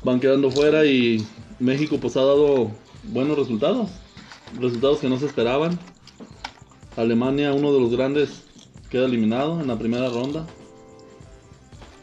Van 0.04 0.20
quedando 0.20 0.50
fuera 0.52 0.86
y 0.86 1.26
México 1.60 1.98
pues 2.00 2.16
ha 2.18 2.22
dado 2.22 2.72
buenos 3.04 3.38
resultados. 3.38 3.90
Resultados 4.60 5.00
que 5.00 5.08
no 5.10 5.18
se 5.18 5.26
esperaban. 5.28 5.80
Alemania, 6.98 7.54
uno 7.54 7.72
de 7.74 7.80
los 7.80 7.92
grandes, 7.96 8.44
queda 8.90 9.06
eliminado 9.06 9.62
en 9.62 9.68
la 9.68 9.78
primera 9.78 10.10
ronda. 10.10 10.46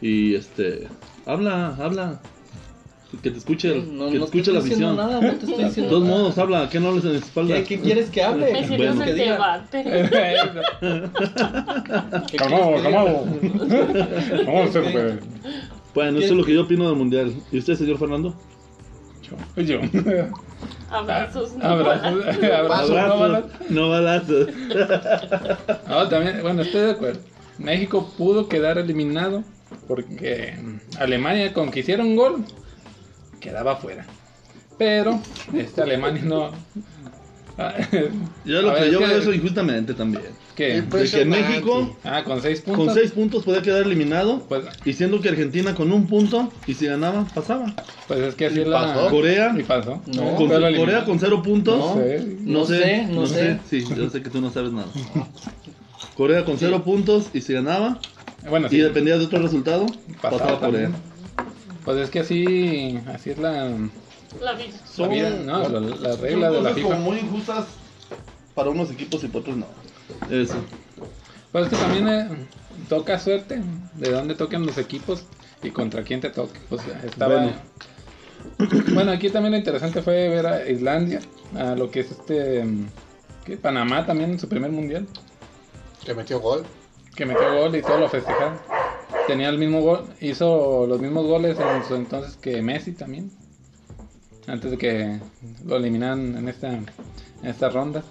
Y 0.01 0.33
este, 0.35 0.87
habla, 1.25 1.75
habla. 1.79 2.21
Que 3.21 3.29
te 3.29 3.37
escuche, 3.37 3.73
el- 3.77 3.97
No, 3.97 4.05
que 4.05 4.11
te 4.13 4.19
no 4.19 4.25
te 4.25 4.37
escuche 4.37 4.51
la 4.53 4.59
estoy 4.59 4.69
diciendo 4.71 4.93
afición. 4.93 4.95
nada, 4.95 5.21
no 5.21 5.29
te 5.37 5.45
estoy 5.45 5.53
De 5.57 5.65
diciendo 5.65 5.89
todos 5.91 6.03
nada. 6.07 6.17
modos, 6.17 6.37
habla, 6.37 6.69
¿qué 6.69 6.79
no 6.79 6.87
hables 6.89 7.03
en 7.05 7.11
la 7.13 7.19
espalda? 7.19 7.55
¿Qué, 7.55 7.63
qué 7.65 7.79
quieres 7.81 8.09
que 8.09 8.23
hable? 8.23 8.53
Me 8.53 8.67
sirvió 8.67 8.93
Bueno. 8.95 9.03
el 9.03 9.17
debate. 9.17 9.83
¿Qué 12.31 12.37
Calmado, 12.37 12.73
quieres 12.73 12.81
que 12.81 12.87
diga? 12.87 12.93
calmado. 13.03 13.25
Vamos 14.45 14.69
a 14.69 14.71
ser 14.73 15.19
Bueno, 15.93 16.19
eso 16.19 16.33
es 16.33 16.37
lo 16.37 16.45
que 16.45 16.53
yo 16.53 16.63
opino 16.63 16.87
del 16.87 16.95
mundial. 16.95 17.33
¿Y 17.51 17.57
usted, 17.59 17.75
señor 17.75 17.97
Fernando? 17.97 18.33
Yo. 19.21 19.61
Yo. 19.61 19.79
Abrazos. 20.89 21.55
no 21.55 21.65
Abrazos. 21.65 22.25
balas. 22.25 22.43
Abrazos. 22.59 22.89
no 22.89 23.19
balas. 23.19 23.43
no 23.69 23.89
balazos. 23.89 24.47
No, 25.87 26.07
también, 26.09 26.41
bueno, 26.41 26.61
estoy 26.61 26.81
de 26.81 26.91
acuerdo. 26.91 27.19
México 27.57 28.11
pudo 28.17 28.47
quedar 28.47 28.77
eliminado 28.77 29.43
porque 29.87 30.55
Alemania, 30.99 31.53
con 31.53 31.71
que 31.71 31.81
hiciera 31.81 32.03
un 32.03 32.15
gol, 32.15 32.45
quedaba 33.39 33.75
fuera. 33.75 34.05
Pero, 34.77 35.19
este 35.53 35.81
Alemania 35.81 36.23
no. 36.23 36.51
Yo 38.45 38.61
lo 38.61 38.71
A 38.71 38.75
que 38.75 38.81
ver, 38.81 38.91
yo 38.91 38.99
veo 38.99 39.17
eso 39.19 39.33
injusto 39.33 39.55
también. 39.55 39.85
¿Qué? 40.55 40.77
Y 40.77 40.81
De 40.81 41.09
que. 41.09 41.25
México 41.25 41.97
Ah, 42.03 42.23
con 42.23 42.41
seis 42.41 42.61
puntos. 42.61 42.85
con 42.85 42.93
seis 42.95 43.11
puntos 43.11 43.43
podía 43.43 43.61
quedar 43.61 43.83
eliminado. 43.83 44.39
Pues, 44.47 44.65
Y 44.85 44.93
siendo 44.93 45.21
que 45.21 45.29
Argentina 45.29 45.75
con 45.75 45.91
un 45.91 46.07
punto 46.07 46.51
y 46.67 46.73
si 46.73 46.87
ganaba, 46.87 47.25
pasaba. 47.33 47.73
pues 48.07 48.19
es 48.21 48.35
que 48.35 48.47
así 48.47 48.57
¿Y 48.59 48.61
es 48.61 48.67
la. 48.67 48.81
pasó? 48.93 49.09
Corea, 49.09 49.55
Y 49.57 49.63
pasó. 49.63 50.01
No. 50.15 50.35
con. 50.35 50.47
Corea 50.49 51.05
con 51.05 51.19
cero 51.19 51.41
puntos. 51.43 51.77
No. 51.77 51.95
Sí. 52.01 52.37
No 52.41 52.65
sé, 52.65 53.05
no 53.07 53.25
sé. 53.27 53.59
Sí, 53.69 53.83
yo 53.95 54.09
sé 54.09 54.21
que 54.21 54.29
tú 54.29 54.41
no 54.41 54.49
sabes 54.51 54.71
nada. 54.71 54.87
Corea 56.15 56.43
con 56.45 56.57
cero 56.57 56.83
puntos 56.83 57.27
y 57.33 57.41
si 57.41 57.53
ganaba 57.53 57.99
Bueno, 58.49 58.67
y 58.67 58.71
sí. 58.71 58.77
dependía 58.79 59.17
de 59.17 59.25
otro 59.25 59.39
resultado, 59.41 59.85
Pasaba 60.21 60.39
pasaba 60.43 60.59
Corea. 60.59 60.91
Pues 61.85 61.97
es 61.97 62.09
que 62.09 62.19
así, 62.19 62.99
así 63.13 63.31
es 63.31 63.37
la, 63.39 63.69
La 64.39 64.53
vida. 64.53 64.77
la 64.97 65.07
vida, 65.07 65.29
¿no? 65.29 65.69
La, 65.69 65.79
la 65.79 66.15
regla 66.15 66.49
de 66.49 66.55
Son 66.55 66.63
la 66.63 66.69
cosas 66.69 66.73
FIFA. 66.75 66.87
como 66.89 66.99
muy 67.01 67.17
injustas 67.19 67.65
para 68.55 68.69
unos 68.69 68.91
equipos 68.91 69.23
y 69.23 69.27
para 69.27 69.39
otros 69.39 69.57
no. 69.57 69.65
Eso. 70.29 70.55
Pues 71.51 71.65
es 71.65 71.69
que 71.71 71.75
también 71.77 72.07
eh, 72.07 72.27
toca 72.87 73.19
suerte 73.19 73.61
de 73.95 74.09
dónde 74.11 74.35
toquen 74.35 74.65
los 74.65 74.77
equipos 74.77 75.25
y 75.63 75.71
contra 75.71 76.03
quién 76.03 76.21
te 76.21 76.29
toque. 76.29 76.59
Pues 76.69 76.81
estaba. 77.03 77.35
Bueno. 77.35 77.51
Bueno, 78.93 79.11
aquí 79.11 79.29
también 79.29 79.51
lo 79.51 79.57
interesante 79.59 80.01
fue 80.01 80.27
ver 80.29 80.47
a 80.47 80.67
Islandia, 80.67 81.19
a 81.55 81.75
lo 81.75 81.91
que 81.91 81.99
es 81.99 82.11
este. 82.11 82.63
mm, 82.63 82.87
¿qué? 83.45 83.57
Panamá 83.57 84.05
también 84.05 84.31
en 84.31 84.39
su 84.39 84.47
primer 84.49 84.71
mundial, 84.71 85.07
Que 86.03 86.13
metió 86.15 86.39
gol. 86.39 86.63
que 87.15 87.25
metió 87.25 87.53
gol 87.55 87.75
y 87.75 87.81
todo 87.83 87.99
lo 87.99 88.09
festejaron. 88.09 88.57
Tenía 89.27 89.49
el 89.49 89.59
mismo 89.59 89.81
gol, 89.81 90.05
hizo 90.21 90.87
los 90.87 90.99
mismos 90.99 91.25
goles 91.27 91.57
en 91.59 91.83
su 91.87 91.95
entonces 91.95 92.35
que 92.37 92.61
Messi 92.63 92.93
también. 92.93 93.31
Antes 94.47 94.71
de 94.71 94.77
que 94.77 95.19
lo 95.65 95.75
eliminaran 95.77 96.37
en 96.37 96.49
esta, 96.49 96.73
en 96.73 96.87
esta 97.43 97.69
ronda. 97.69 98.03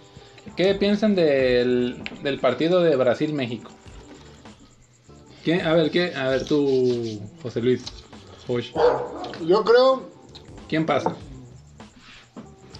¿Qué 0.57 0.75
piensan 0.75 1.15
del, 1.15 2.03
del 2.23 2.39
partido 2.39 2.81
de 2.81 2.97
Brasil-México? 2.97 3.71
A 5.65 5.73
ver, 5.73 5.91
¿qué? 5.91 6.15
A 6.15 6.29
ver 6.29 6.45
tú, 6.45 7.21
José 7.43 7.61
Luis. 7.61 7.83
Josh. 8.47 8.73
Yo 9.47 9.65
creo. 9.65 10.09
¿Quién 10.69 10.87
pasa? 10.87 11.17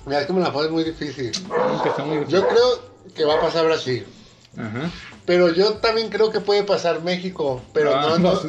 Mira, 0.07 0.21
es 0.21 0.27
que 0.27 0.33
me 0.33 0.41
la 0.41 0.53
pones 0.53 0.71
muy 0.71 0.85
difícil. 0.85 1.33
Muy 1.49 2.27
Yo 2.29 2.47
creo 2.47 2.91
que 3.15 3.25
va 3.25 3.35
a 3.35 3.41
pasar 3.41 3.65
Brasil. 3.65 4.07
Ajá. 4.57 4.91
Pero 5.27 5.53
yo 5.53 5.75
también 5.75 6.11
creo 6.11 6.31
que 6.31 6.41
puede 6.41 6.65
pasar 6.65 7.03
México. 7.03 7.63
Pero 7.73 7.95
no, 8.01 8.19
no. 8.19 8.41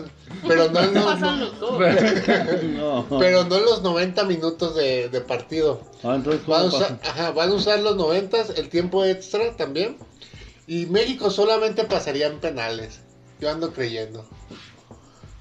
Pero 0.48 0.70
no, 0.70 0.80
en 0.82 0.94
los-. 0.94 1.20
No. 1.20 3.08
pero 3.20 3.44
no 3.46 3.58
en 3.58 3.66
los 3.66 3.82
90 3.82 4.24
minutos 4.26 4.76
de, 4.76 5.10
de 5.10 5.22
partido. 5.22 5.82
Ah, 6.04 6.16
entonces, 6.16 6.46
Van 6.46 6.68
a, 6.68 6.70
¿cómo 6.70 6.78
usar, 6.78 7.00
ajá, 7.04 7.32
van 7.32 7.50
a 7.50 7.54
usar 7.54 7.80
los 7.80 7.96
90, 7.96 8.38
el 8.58 8.70
tiempo 8.70 9.06
extra 9.06 9.56
también. 9.56 9.98
Y 10.68 10.86
México 10.86 11.30
solamente 11.30 11.84
pasaría 11.84 12.28
en 12.28 12.40
penales. 12.40 13.02
Yo 13.40 13.50
ando 13.50 13.74
creyendo. 13.74 14.26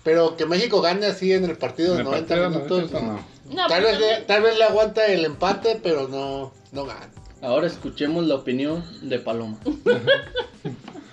Pero 0.02 0.36
que 0.36 0.46
México 0.46 0.80
gane 0.80 1.06
así 1.06 1.32
en 1.32 1.44
el 1.44 1.58
partido 1.58 1.94
de 1.94 2.00
En 2.00 2.06
el 2.06 2.12
90 2.12 2.28
partido 2.28 2.50
de 2.50 2.56
minutos. 2.56 2.92
90, 2.92 3.00
no. 3.00 3.12
no. 3.12 3.40
No, 3.50 3.66
Tal, 3.66 3.82
vez 3.82 3.98
le, 3.98 4.16
tal 4.22 4.42
vez 4.42 4.56
le 4.56 4.64
aguanta 4.64 5.06
el 5.06 5.24
empate, 5.24 5.78
pero 5.82 6.08
no, 6.08 6.52
no 6.72 6.86
gana. 6.86 7.10
Ahora 7.42 7.66
escuchemos 7.66 8.24
la 8.26 8.36
opinión 8.36 8.84
de 9.02 9.18
Paloma. 9.18 9.58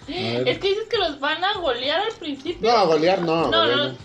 Es 0.08 0.60
que 0.60 0.70
dices 0.70 0.88
que 0.90 0.98
los 0.98 1.20
van 1.20 1.44
a 1.44 1.54
golear 1.56 2.02
al 2.02 2.14
principio. 2.14 2.70
No, 2.70 2.78
a 2.78 2.86
golear 2.86 3.22
no. 3.22 3.48
No, 3.50 3.60
golear 3.60 3.78
no. 3.78 3.88
no. 3.90 3.98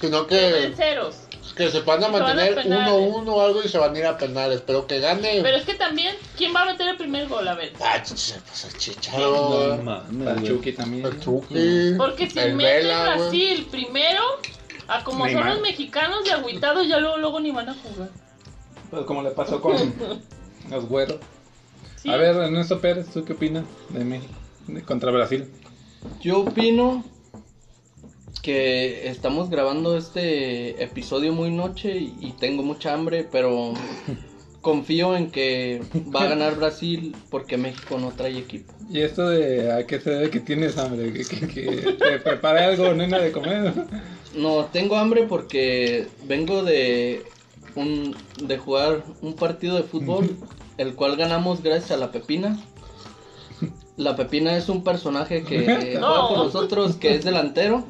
Sino 0.00 0.26
que, 0.26 0.74
que 1.56 1.70
se 1.70 1.80
van 1.80 2.04
a 2.04 2.06
Se 2.06 2.12
mantener 2.12 2.54
penales. 2.54 2.92
1-1 2.92 3.28
o 3.28 3.40
algo 3.40 3.62
y 3.62 3.68
se 3.68 3.78
van 3.78 3.94
a 3.94 3.98
ir 3.98 4.04
a 4.04 4.18
penales. 4.18 4.62
Pero 4.66 4.86
que 4.86 5.00
gane. 5.00 5.40
Pero 5.42 5.56
es 5.56 5.64
que 5.64 5.74
también, 5.74 6.14
¿quién 6.36 6.54
va 6.54 6.62
a 6.62 6.64
meter 6.66 6.86
el 6.88 6.96
primer 6.98 7.28
gol? 7.28 7.48
A 7.48 7.54
ver. 7.54 7.72
Ah, 7.80 8.02
pues 8.06 8.64
el 8.64 8.76
Chicharo. 8.78 9.78
güey. 9.80 10.44
Chucky 10.44 10.72
también. 10.72 11.06
El 11.06 11.18
Chucky. 11.20 11.94
Porque 11.96 12.28
si 12.28 12.38
el 12.38 12.54
mete 12.54 12.84
Vela, 12.84 13.16
primero, 13.70 14.22
a 14.86 15.02
como 15.02 15.28
son 15.28 15.46
los 15.48 15.60
mexicanos 15.62 16.24
de 16.24 16.32
agüitados, 16.32 16.86
ya 16.86 16.98
luego, 17.00 17.16
luego 17.16 17.40
ni 17.40 17.50
van 17.50 17.70
a 17.70 17.74
jugar. 17.74 18.10
Pues 18.90 19.04
como 19.04 19.22
le 19.22 19.30
pasó 19.30 19.60
con 19.60 19.76
los 20.70 20.86
güeros. 20.86 21.16
Sí. 21.96 22.10
A 22.10 22.16
ver, 22.16 22.36
Ernesto 22.36 22.80
Pérez, 22.80 23.06
¿tú 23.12 23.24
qué 23.24 23.32
opinas 23.32 23.64
de 23.88 24.04
México 24.04 24.34
contra 24.86 25.10
Brasil? 25.10 25.46
Yo 26.20 26.40
opino 26.40 27.04
que 28.42 29.08
estamos 29.08 29.50
grabando 29.50 29.96
este 29.96 30.82
episodio 30.82 31.32
muy 31.32 31.50
noche 31.50 31.96
y, 31.96 32.32
tengo 32.38 32.62
mucha 32.62 32.94
hambre, 32.94 33.26
pero 33.30 33.74
confío 34.60 35.16
en 35.16 35.30
que 35.30 35.82
va 36.14 36.22
a 36.22 36.28
ganar 36.28 36.56
Brasil 36.56 37.14
porque 37.30 37.56
México 37.56 37.98
no 37.98 38.12
trae 38.12 38.38
equipo. 38.38 38.72
¿Y 38.88 39.00
esto 39.00 39.28
de 39.28 39.72
a 39.72 39.86
qué 39.86 39.98
se 40.00 40.10
debe 40.10 40.30
que 40.30 40.40
tienes 40.40 40.78
hambre? 40.78 41.12
¿Que, 41.12 41.24
que, 41.24 41.48
que 41.48 41.92
te 41.92 42.18
prepare 42.20 42.60
algo, 42.60 42.94
nena, 42.94 43.18
de 43.18 43.32
comer? 43.32 43.72
No, 44.36 44.66
tengo 44.66 44.96
hambre 44.96 45.24
porque 45.24 46.06
vengo 46.28 46.62
de 46.62 47.24
un 47.74 48.14
de 48.42 48.58
jugar 48.58 49.02
un 49.22 49.34
partido 49.34 49.76
de 49.76 49.82
fútbol, 49.82 50.36
el 50.78 50.94
cual 50.94 51.16
ganamos 51.16 51.62
gracias 51.62 51.90
a 51.92 51.96
la 51.96 52.12
Pepina. 52.12 52.60
La 53.96 54.14
Pepina 54.16 54.56
es 54.56 54.68
un 54.68 54.84
personaje 54.84 55.42
que 55.42 55.96
No. 56.00 56.28
con 56.28 56.38
nosotros, 56.46 56.96
que 56.96 57.14
es 57.14 57.24
delantero. 57.24 57.84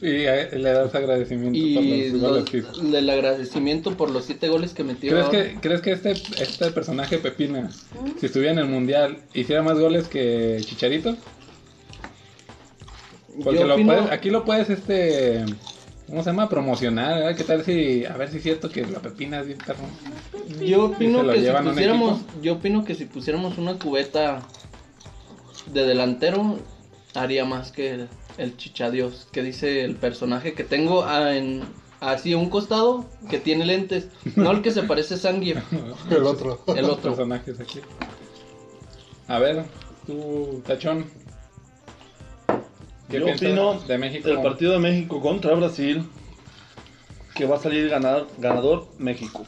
Y 0.00 0.06
le 0.08 0.62
das 0.72 0.94
agradecimiento 0.94 1.58
Y 1.58 1.74
por 1.74 1.84
los 1.84 2.20
goles 2.22 2.40
los- 2.42 2.50
que 2.50 2.56
hizo. 2.58 2.96
el 2.96 3.10
agradecimiento 3.10 3.94
por 3.96 4.10
los 4.10 4.24
siete 4.24 4.48
goles 4.48 4.72
que 4.72 4.82
metió. 4.82 5.10
¿Crees 5.10 5.26
ahora. 5.26 5.42
que, 5.44 5.60
¿Crees 5.60 5.80
que 5.82 5.92
este, 5.92 6.12
este 6.12 6.70
personaje 6.70 7.18
Pepina, 7.18 7.70
si 8.18 8.26
estuviera 8.26 8.52
en 8.52 8.58
el 8.60 8.66
mundial, 8.66 9.18
hiciera 9.34 9.62
más 9.62 9.78
goles 9.78 10.08
que 10.08 10.56
Chicharito? 10.64 11.16
Porque 13.44 13.64
lo 13.64 13.74
opino- 13.76 13.94
puedes, 13.94 14.10
aquí 14.10 14.30
lo 14.30 14.44
puedes, 14.44 14.70
este, 14.70 15.44
¿cómo 16.06 16.22
se 16.22 16.30
llama? 16.30 16.48
Promocionar, 16.48 17.14
¿verdad? 17.20 17.36
¿Qué 17.36 17.44
tal 17.44 17.64
si, 17.64 18.04
a 18.04 18.16
ver 18.16 18.30
si 18.30 18.38
es 18.38 18.42
cierto 18.42 18.70
que 18.70 18.84
la 18.86 19.00
Pepina 19.00 19.40
es 19.40 19.46
bien 19.46 19.58
perro? 19.58 19.84
Yo 20.64 20.86
opino 20.86 21.22
que 21.30 21.40
si 21.42 21.50
pusiéramos, 21.50 22.20
yo 22.42 22.54
opino 22.54 22.84
que 22.84 22.94
si 22.94 23.04
pusiéramos 23.06 23.58
una 23.58 23.78
cubeta 23.78 24.42
de 25.72 25.84
delantero 25.86 26.58
haría 27.14 27.44
más 27.44 27.72
que 27.72 27.90
el, 27.94 28.08
el 28.38 28.56
chichadios 28.56 29.26
que 29.32 29.42
dice 29.42 29.84
el 29.84 29.96
personaje 29.96 30.54
que 30.54 30.64
tengo 30.64 31.04
a- 31.04 31.36
en 31.36 31.62
así 32.00 32.32
a 32.32 32.36
un 32.38 32.48
costado 32.50 33.04
que 33.30 33.38
tiene 33.38 33.64
lentes, 33.64 34.08
no 34.36 34.50
el 34.50 34.62
que 34.62 34.70
se 34.72 34.82
parece 34.82 35.14
a 35.14 35.18
El 36.10 36.24
otro. 36.24 36.62
el 36.76 36.84
otro. 36.86 37.10
personajes 37.10 37.60
aquí. 37.60 37.80
A 39.28 39.38
ver, 39.38 39.64
tú, 40.06 40.62
Tachón. 40.66 41.06
¿Qué 43.08 43.18
Yo 43.20 43.26
opino 43.26 43.80
de 43.80 43.98
México? 43.98 44.28
El 44.28 44.40
partido 44.42 44.72
de 44.72 44.78
México 44.78 45.20
contra 45.20 45.54
Brasil. 45.54 46.04
Que 47.34 47.46
va 47.46 47.56
a 47.56 47.60
salir 47.60 47.88
ganar, 47.88 48.26
ganador 48.38 48.88
México. 48.98 49.46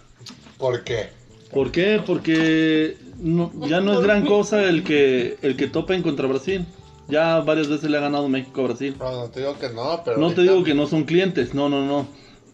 ¿Por 0.58 0.84
qué? 0.84 1.08
¿Por 1.52 1.70
qué? 1.70 2.02
Porque 2.04 2.96
no- 3.18 3.52
ya 3.66 3.80
no 3.80 3.94
es 3.94 4.00
gran 4.00 4.24
cosa 4.26 4.62
el 4.64 4.82
que 4.84 5.38
el 5.42 5.56
que 5.56 5.66
topen 5.68 6.02
contra 6.02 6.26
Brasil. 6.26 6.66
Ya 7.08 7.40
varias 7.40 7.68
veces 7.68 7.90
le 7.90 7.98
ha 7.98 8.00
ganado 8.00 8.28
México 8.28 8.62
a 8.62 8.64
Brasil. 8.64 8.96
No, 8.98 9.10
no 9.12 9.28
te 9.28 9.40
digo 9.40 9.58
que 9.58 9.68
no, 9.70 10.00
pero. 10.04 10.18
No 10.18 10.32
te 10.32 10.42
digo 10.42 10.64
que 10.64 10.74
no 10.74 10.86
son 10.86 11.04
clientes, 11.04 11.52
no, 11.54 11.68
no, 11.68 11.84
no. 11.84 12.06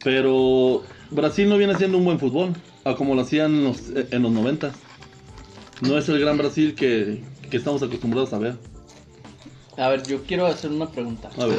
Pero 0.02 0.82
Brasil 1.10 1.48
no 1.48 1.56
viene 1.56 1.74
haciendo 1.74 1.98
un 1.98 2.04
buen 2.04 2.18
fútbol, 2.18 2.52
a 2.84 2.94
como 2.96 3.14
lo 3.14 3.20
hacían 3.22 3.52
en 3.52 3.64
los, 3.64 3.90
en 4.10 4.22
los 4.22 4.32
90. 4.32 4.72
No 5.82 5.96
es 5.96 6.08
el 6.08 6.18
gran 6.18 6.36
Brasil 6.36 6.74
que, 6.74 7.22
que 7.48 7.56
estamos 7.56 7.82
acostumbrados 7.82 8.32
a 8.32 8.38
ver. 8.38 8.56
A 9.76 9.88
ver, 9.88 10.04
yo 10.06 10.22
quiero 10.24 10.46
hacer 10.46 10.70
una 10.70 10.90
pregunta. 10.90 11.30
A 11.38 11.46
ver, 11.46 11.58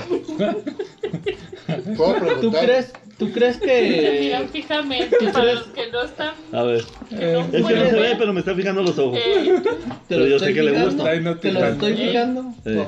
¿Puedo 1.97 2.39
¿Tú 2.41 2.51
crees, 2.51 2.93
tú 3.21 3.31
crees 3.31 3.57
Se 3.57 4.17
miran 4.19 4.47
que 4.47 4.62
fijamente 4.62 5.15
para 5.31 5.53
los 5.53 5.67
que 5.67 5.91
no 5.91 6.01
están. 6.01 6.34
a 6.51 6.63
ver. 6.63 6.84
Eh, 7.12 7.45
Es 7.53 7.65
que 7.65 7.75
no 7.75 7.86
se 7.89 7.99
ve, 7.99 8.15
pero 8.17 8.34
me 8.34 8.39
está 8.39 8.55
fijando 8.55 8.81
los 8.81 8.97
ojos. 8.97 9.19
eh, 9.23 9.62
Pero 10.07 10.25
yo 10.25 10.39
sé 10.39 10.53
que 10.55 10.63
le 10.63 10.71
fijando? 10.71 10.91
gusta. 10.95 11.10
Ay, 11.12 11.19
no 11.21 11.38
te 11.38 11.51
lo 11.51 11.63
estoy 11.67 11.93
fijando, 11.93 12.45
Eh. 12.65 12.86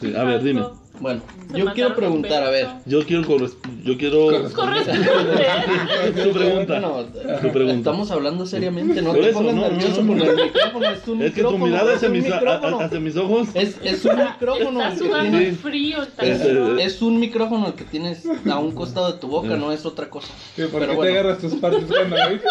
Sí, 0.00 0.14
a 0.16 0.22
ver, 0.24 0.42
dime. 0.44 0.62
Bueno, 1.00 1.22
yo 1.52 1.66
quiero 1.74 1.94
preguntar, 1.96 2.44
a 2.44 2.50
ver. 2.50 2.68
Yo 2.86 3.04
quiero 3.04 3.24
corres- 3.24 3.56
yo 3.82 3.98
quiero 3.98 4.28
Corresponde. 4.54 5.02
tu 6.22 6.32
pregunta. 6.38 6.80
Bueno, 6.80 7.04
Tu 7.42 7.50
pregunta. 7.52 7.78
Estamos 7.90 8.10
hablando 8.12 8.46
seriamente, 8.46 9.02
no 9.02 9.10
Por 9.10 9.20
te 9.20 9.30
eso, 9.30 9.38
pongas 9.40 9.54
no, 9.56 9.62
no, 9.62 9.68
nervioso 9.70 10.02
no, 10.02 10.06
con 10.08 10.18
no. 10.18 10.24
el 10.24 10.36
micrófono, 10.36 10.90
es 10.90 11.08
un 11.08 11.22
Es 11.24 11.32
que 11.34 11.42
tu 11.42 11.46
micrófono, 11.50 11.66
mirada 11.66 11.90
es 11.90 11.96
hacia 11.96 12.08
un 12.08 12.12
mis, 12.14 12.30
a- 12.30 12.36
micrófono. 12.36 12.80
a- 12.80 12.84
hacia 12.84 13.00
mis 13.00 13.16
ojos. 13.16 13.48
Es, 13.54 13.76
es 13.82 14.04
un 14.04 14.16
micrófono 14.18 14.80
Está 14.80 14.86
el 14.92 14.98
que 14.98 15.04
sudando 15.04 15.38
tienes, 15.38 15.58
frío 15.58 15.96
el 16.18 16.30
Es, 16.30 16.40
es 16.94 17.02
un 17.02 17.18
micrófono 17.20 17.66
el 17.66 17.74
que 17.74 17.84
tienes 17.84 18.22
a 18.48 18.58
un 18.60 18.72
costado 18.72 19.12
de 19.12 19.18
tu 19.18 19.26
boca, 19.26 19.56
no 19.56 19.72
es 19.72 19.84
otra 19.84 20.08
cosa. 20.08 20.28
Sí, 20.54 20.62
¿Por 20.62 20.80
Pero 20.80 20.90
qué 20.92 20.96
bueno. 20.96 21.12
te 21.12 21.18
agarras 21.18 21.38
tus 21.40 21.54
partes 21.56 21.84
cuando 21.88 22.16
lo 22.16 22.30
dices? 22.30 22.50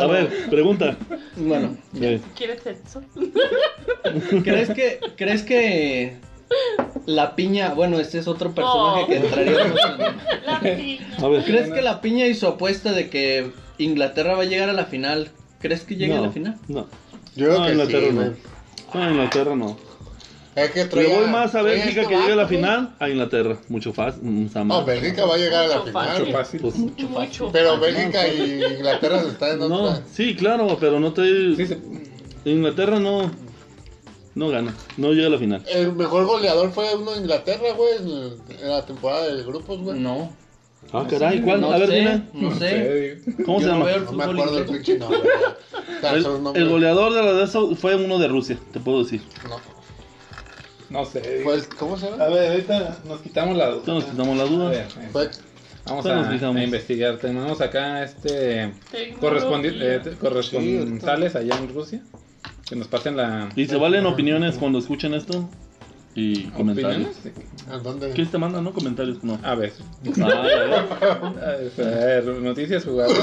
A 0.00 0.06
ver, 0.06 0.28
pregunta. 0.50 0.96
Bueno, 1.36 1.76
Sí. 1.92 2.20
¿Quieres 2.36 2.62
sexo? 2.62 3.02
¿crees 4.44 4.70
que, 4.70 5.00
¿crees 5.16 5.42
que 5.42 6.11
la 7.06 7.34
piña, 7.36 7.74
bueno, 7.74 7.98
este 8.00 8.18
es 8.18 8.28
otro 8.28 8.52
personaje 8.54 9.02
Oh. 9.02 9.06
que 9.06 9.16
entraríamos 9.16 9.78
en- 9.98 10.46
La 10.46 10.60
piña. 10.60 11.28
Ver. 11.28 11.44
¿Crees 11.44 11.70
que 11.70 11.82
la 11.82 12.00
piña 12.00 12.26
y 12.26 12.34
su 12.34 12.46
apuesta 12.46 12.92
de 12.92 13.08
que 13.10 13.50
Inglaterra 13.78 14.34
va 14.34 14.42
a 14.42 14.46
llegar 14.46 14.68
a 14.68 14.72
la 14.72 14.84
final, 14.86 15.30
¿crees 15.60 15.82
que 15.82 15.96
llegue 15.96 16.14
no, 16.14 16.20
a 16.20 16.26
la 16.26 16.32
final? 16.32 16.56
No. 16.68 16.86
Yo 17.34 17.46
creo 17.46 17.58
no, 17.58 17.64
que 17.66 17.72
Inglaterra 17.72 18.06
sí, 18.08 18.12
no. 18.94 19.00
No, 19.00 19.10
Inglaterra 19.10 19.56
no. 19.56 19.76
Es 20.54 20.70
que 20.72 20.80
Le 20.84 20.90
traía- 20.90 21.18
voy 21.18 21.26
más 21.28 21.54
a 21.54 21.62
Bélgica 21.62 22.02
este 22.02 22.06
que 22.14 22.20
llegue 22.20 22.32
a 22.32 22.36
la 22.36 22.46
final 22.46 22.94
a 22.98 23.08
Inglaterra. 23.08 23.56
Mucho 23.70 23.94
fácil. 23.94 24.20
No, 24.66 24.84
Bélgica 24.84 25.24
va 25.24 25.36
a 25.36 25.38
llegar 25.38 25.64
a 25.64 25.68
la 25.68 25.78
Mucho 25.78 25.86
final. 25.88 26.04
fácil. 26.06 26.20
güey. 26.24 26.32
Fácil. 26.32 26.60
Pues, 26.60 26.76
Mucho. 27.08 27.50
Pero 27.50 27.80
Bélgica 27.80 28.28
y 28.28 28.62
Inglaterra 28.76 29.22
se 29.22 29.28
están 29.28 29.52
en 29.52 29.58
no, 29.60 29.74
otra. 29.82 30.02
sí, 30.12 30.34
claro, 30.36 30.76
pero 30.78 31.00
no 31.00 31.12
te. 31.14 31.22
Sí, 31.56 31.66
se- 31.66 31.78
Inglaterra 32.44 32.98
no. 33.00 33.30
No 34.34 34.48
gana. 34.48 34.74
No 34.96 35.12
llega 35.12 35.26
a 35.26 35.30
la 35.30 35.38
final. 35.38 35.62
El 35.68 35.92
mejor 35.92 36.24
goleador 36.26 36.70
fue 36.72 36.94
uno 36.96 37.12
de 37.12 37.18
Inglaterra, 37.20 37.72
güey, 37.76 37.96
en, 37.98 38.68
la 38.68 38.84
temporada 38.86 39.26
de 39.34 39.42
grupos, 39.42 39.78
güey. 39.80 39.98
No, 40.00 40.34
Ah, 40.92 41.06
caray, 41.08 41.40
¿cuál? 41.42 41.60
no 41.60 41.70
a 41.72 41.78
ver, 41.78 41.88
sé, 41.88 41.94
dime. 41.94 42.22
no 42.32 42.58
sé. 42.58 43.20
¿Cómo 43.44 43.60
Yo 43.60 43.66
se 43.66 43.72
no 43.72 43.86
llama? 43.88 44.04
No 44.04 44.12
me 44.12 44.24
acuerdo 44.24 44.58
el 44.58 44.64
inglés. 44.64 44.70
pinche 44.78 44.98
nombre. 44.98 45.20
güey. 45.20 45.96
O 45.96 46.00
sea, 46.00 46.12
El, 46.12 46.56
el 46.62 46.68
goleador 46.68 47.14
de 47.14 47.22
la 47.22 47.32
de 47.34 47.44
eso 47.44 47.76
fue 47.76 47.94
uno 47.94 48.18
de 48.18 48.26
Rusia, 48.28 48.58
te 48.72 48.80
puedo 48.80 49.04
decir. 49.04 49.22
No. 49.48 49.60
No 50.90 51.04
sé. 51.06 51.42
El- 51.42 51.68
¿Cómo 51.78 51.96
se 51.96 52.06
A 52.06 52.10
llama? 52.10 52.26
ver, 52.28 52.50
ahorita 52.52 52.98
nos 53.06 53.20
quitamos 53.20 53.56
la 53.56 53.66
duda. 53.68 53.78
Entonces 53.78 54.04
nos 54.14 54.26
quitamos 54.26 54.36
la 54.36 54.66
A 54.66 54.70
ver, 54.70 55.30
Vamos 55.86 56.06
a, 56.06 56.30
a 56.30 56.64
investigar. 56.64 57.16
Tenemos 57.18 57.60
acá 57.60 58.02
este 58.04 58.72
Tecnología. 58.90 59.18
correspondi- 59.20 59.78
eh, 59.80 60.16
corresponsales 60.20 61.36
allá 61.36 61.56
en 61.58 61.72
Rusia 61.74 62.02
que 62.72 62.78
nos 62.78 62.88
pasen 62.88 63.18
la 63.18 63.50
Y 63.54 63.66
se 63.66 63.76
valen 63.76 64.06
opiniones 64.06 64.56
cuando 64.56 64.78
escuchen 64.78 65.12
esto. 65.12 65.46
Y 66.14 66.42
comentarios. 66.48 67.08
¿A 67.70 67.78
dónde? 67.78 68.10
¿Qué 68.10 68.26
te 68.26 68.36
mandan, 68.36 68.64
no? 68.64 68.72
Comentarios, 68.74 69.24
no. 69.24 69.38
A 69.42 69.54
ver, 69.54 69.72
Ah, 70.22 70.44
ya 70.46 71.56
ves. 71.56 71.78
a 71.78 71.82
ver, 71.82 72.24
noticias, 72.26 72.84
jugadores, 72.84 73.22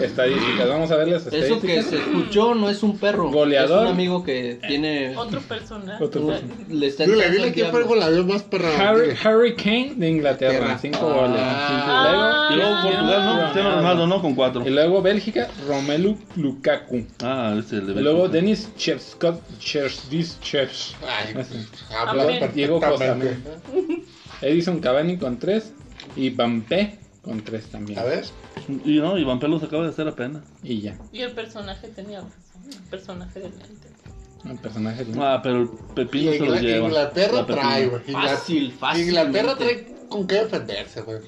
estadísticas. 0.00 0.68
Vamos 0.68 0.90
a 0.90 0.96
ver 0.96 1.08
las 1.08 1.22
Eso 1.26 1.30
que 1.30 1.38
estadísticas. 1.78 1.86
se 1.86 1.96
escuchó 1.96 2.54
no 2.54 2.68
es 2.68 2.82
un 2.82 2.98
perro. 2.98 3.30
Goleador. 3.30 3.78
Es 3.78 3.88
un 3.88 3.94
amigo 3.94 4.22
que 4.24 4.60
tiene. 4.68 5.16
Otro 5.16 5.40
personaje. 5.40 6.04
Otro 6.04 6.26
personaje. 6.26 6.64
le 6.68 6.86
está 6.86 7.04
Dile, 7.04 7.30
dile 7.30 7.52
quién 7.52 7.70
fue 7.70 7.80
el 7.80 7.86
goleador 7.86 8.26
más 8.26 8.42
perra. 8.42 8.68
Harry. 8.90 9.14
Harry 9.24 9.54
Kane 9.56 9.94
de 9.96 10.10
Inglaterra. 10.10 10.78
5 10.78 10.98
Ah. 11.00 11.14
goles. 11.14 11.40
Ah. 11.42 12.48
Y 12.52 12.56
luego 12.56 12.82
Portugal, 12.82 13.24
¿no? 13.24 13.40
Cristiano 13.42 13.74
Ronaldo, 13.76 14.06
¿no? 14.06 14.20
Con 14.20 14.34
cuatro. 14.34 14.66
Y 14.66 14.70
luego 14.70 15.00
Bélgica, 15.00 15.48
Romelu 15.66 16.18
Lukaku. 16.36 17.06
Ah, 17.22 17.54
ese 17.58 17.76
es 17.76 17.82
el 17.82 17.86
de 17.94 18.00
Y 18.00 18.04
luego 18.04 18.18
Bélgica. 18.28 18.32
Denis 18.40 18.68
Chevskot, 18.76 19.40
Chersdis 19.58 20.38
Chevs. 20.40 20.94
Diego 22.54 22.80
Costa. 22.80 23.16
Edison 24.40 24.80
Cavani 24.80 25.18
con 25.18 25.38
3 25.38 25.72
y 26.16 26.30
Bampé 26.30 26.98
con 27.22 27.42
3 27.42 27.66
también. 27.66 27.98
A 27.98 28.04
ver. 28.04 28.24
Y 28.84 28.98
no, 28.98 29.16
Iván 29.18 29.38
Pelos 29.38 29.62
acaba 29.62 29.84
de 29.84 29.90
hacer 29.90 30.08
apenas. 30.08 30.42
Y 30.62 30.80
ya, 30.80 30.98
Y 31.12 31.20
el 31.20 31.32
personaje 31.32 31.88
tenía 31.88 32.20
razón. 32.20 32.42
El 32.70 32.88
personaje 32.90 33.40
del 33.40 33.50
lente. 33.52 33.88
el 34.48 34.58
personaje 34.58 35.04
de... 35.04 35.20
Ah, 35.20 35.40
pero 35.42 35.62
el 35.62 35.68
Pepino 35.94 36.32
se 36.32 36.38
lo 36.40 36.56
lleva. 36.56 36.86
Inglaterra 36.86 37.46
trae, 37.46 37.86
güey. 37.86 38.02
Fácil, 38.02 38.72
fácil. 38.72 39.08
Inglaterra 39.08 39.56
trae 39.56 39.94
con 40.08 40.26
qué 40.26 40.34
defenderse, 40.36 41.00
güey. 41.02 41.18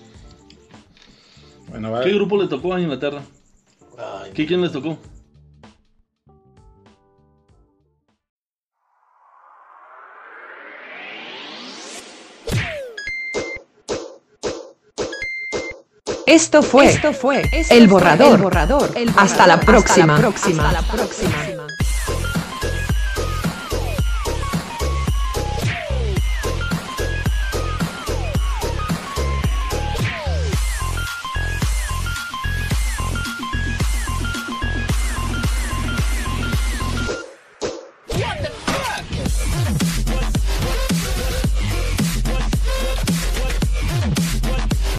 Bueno, 1.68 1.90
va. 1.92 2.02
¿Qué 2.02 2.12
grupo 2.12 2.36
le 2.40 2.48
tocó 2.48 2.74
a 2.74 2.80
Inglaterra? 2.80 3.22
Ay, 3.98 4.32
¿Qué 4.34 4.46
quién 4.46 4.60
les 4.60 4.72
tocó? 4.72 4.98
Esto 16.34 16.64
fue, 16.64 16.86
Esto 16.86 17.12
fue 17.12 17.48
El 17.70 17.86
Borrador. 17.86 18.50
Hasta 19.16 19.46
la 19.46 19.60
próxima. 19.60 20.16
Hasta 20.16 20.72
la 20.72 20.82
próxima. 20.82 21.32